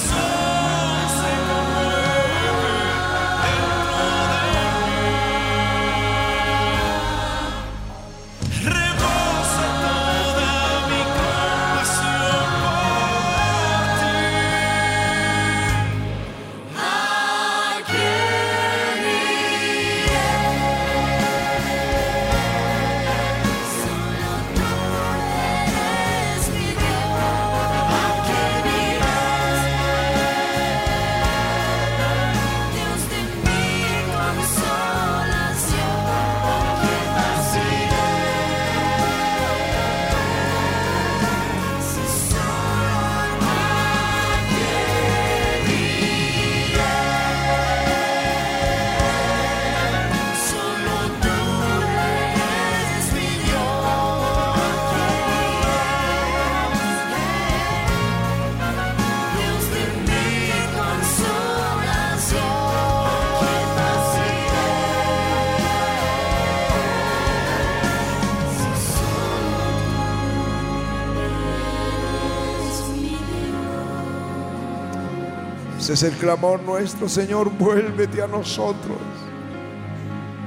Es 75.92 76.04
el 76.04 76.14
clamor 76.14 76.64
nuestro, 76.64 77.10
Señor, 77.10 77.52
vuélvete 77.52 78.22
a 78.22 78.28
nosotros. 78.28 78.98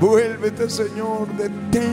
Vuélvete, 0.01 0.71
Señor, 0.71 1.29
detente. 1.37 1.93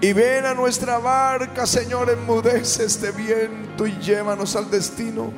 Y 0.00 0.12
ven 0.12 0.46
a 0.46 0.54
nuestra 0.54 0.98
barca, 0.98 1.66
Señor, 1.66 2.08
enmudece 2.08 2.84
este 2.84 3.10
viento 3.10 3.84
y 3.84 3.98
llévanos 3.98 4.54
al 4.54 4.70
destino. 4.70 5.32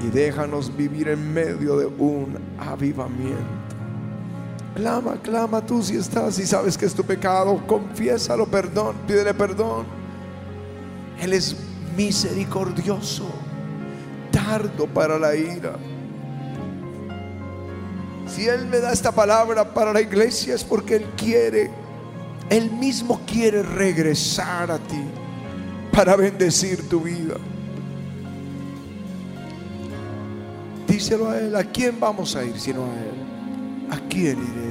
Y 0.00 0.10
déjanos 0.10 0.76
vivir 0.76 1.08
en 1.08 1.34
medio 1.34 1.76
de 1.76 1.86
un 1.86 2.38
avivamiento. 2.56 3.34
Clama, 4.76 5.14
clama 5.20 5.60
tú 5.60 5.82
si 5.82 5.96
estás 5.96 6.38
y 6.38 6.46
sabes 6.46 6.78
que 6.78 6.86
es 6.86 6.94
tu 6.94 7.02
pecado, 7.02 7.60
confiésalo, 7.66 8.46
perdón, 8.46 8.94
pídele 9.08 9.34
perdón. 9.34 9.86
Él 11.20 11.32
es 11.32 11.56
misericordioso, 11.96 13.30
tardo 14.30 14.86
para 14.86 15.18
la 15.18 15.34
ira. 15.34 15.76
Si 18.26 18.46
Él 18.46 18.66
me 18.66 18.78
da 18.78 18.92
esta 18.92 19.12
palabra 19.12 19.74
para 19.74 19.92
la 19.92 20.00
iglesia 20.00 20.54
es 20.54 20.62
porque 20.62 20.96
Él 20.96 21.06
quiere, 21.16 21.70
Él 22.48 22.70
mismo 22.70 23.20
quiere 23.26 23.62
regresar 23.62 24.70
a 24.70 24.78
ti 24.78 25.02
para 25.92 26.16
bendecir 26.16 26.88
tu 26.88 27.00
vida. 27.00 27.34
Díselo 30.86 31.30
a 31.30 31.38
Él, 31.38 31.56
¿a 31.56 31.64
quién 31.64 31.98
vamos 31.98 32.36
a 32.36 32.44
ir 32.44 32.58
sino 32.58 32.84
a 32.84 32.94
Él? 32.94 33.90
¿A 33.90 34.08
quién 34.08 34.38
iré? 34.38 34.69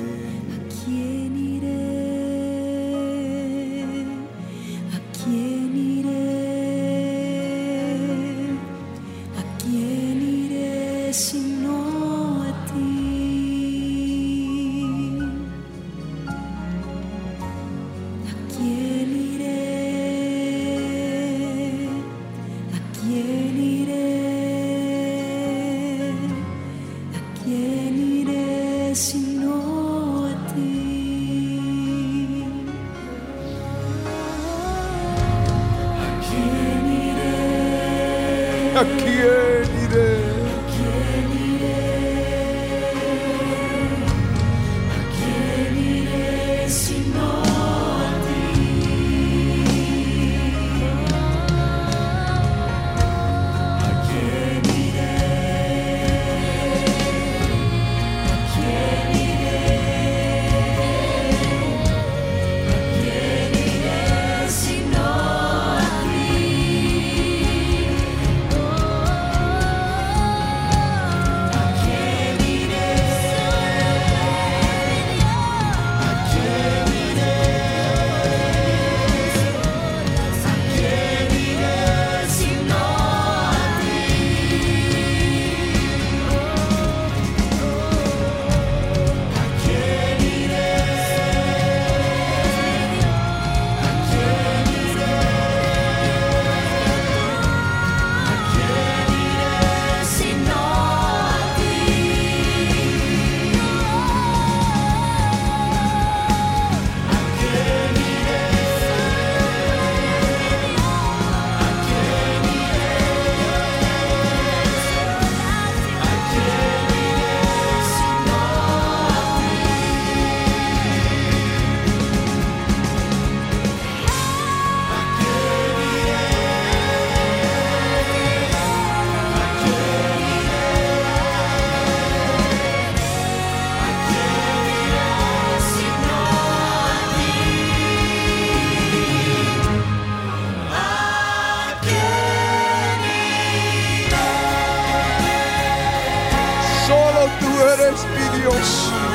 Tú 147.89 147.95
eres 147.95 149.08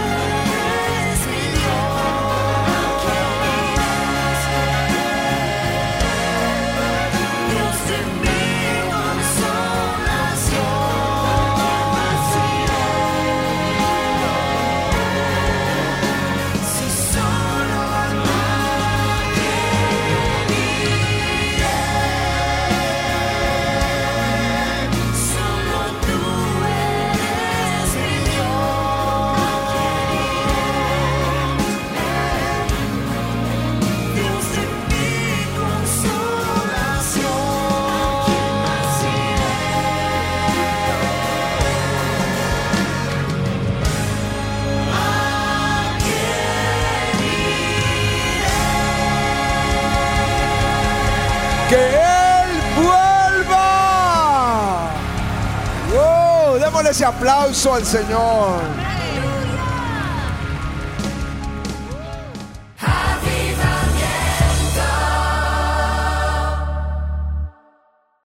ese 56.94 57.04
aplauso 57.04 57.74
al 57.74 57.84
Señor. 57.84 58.83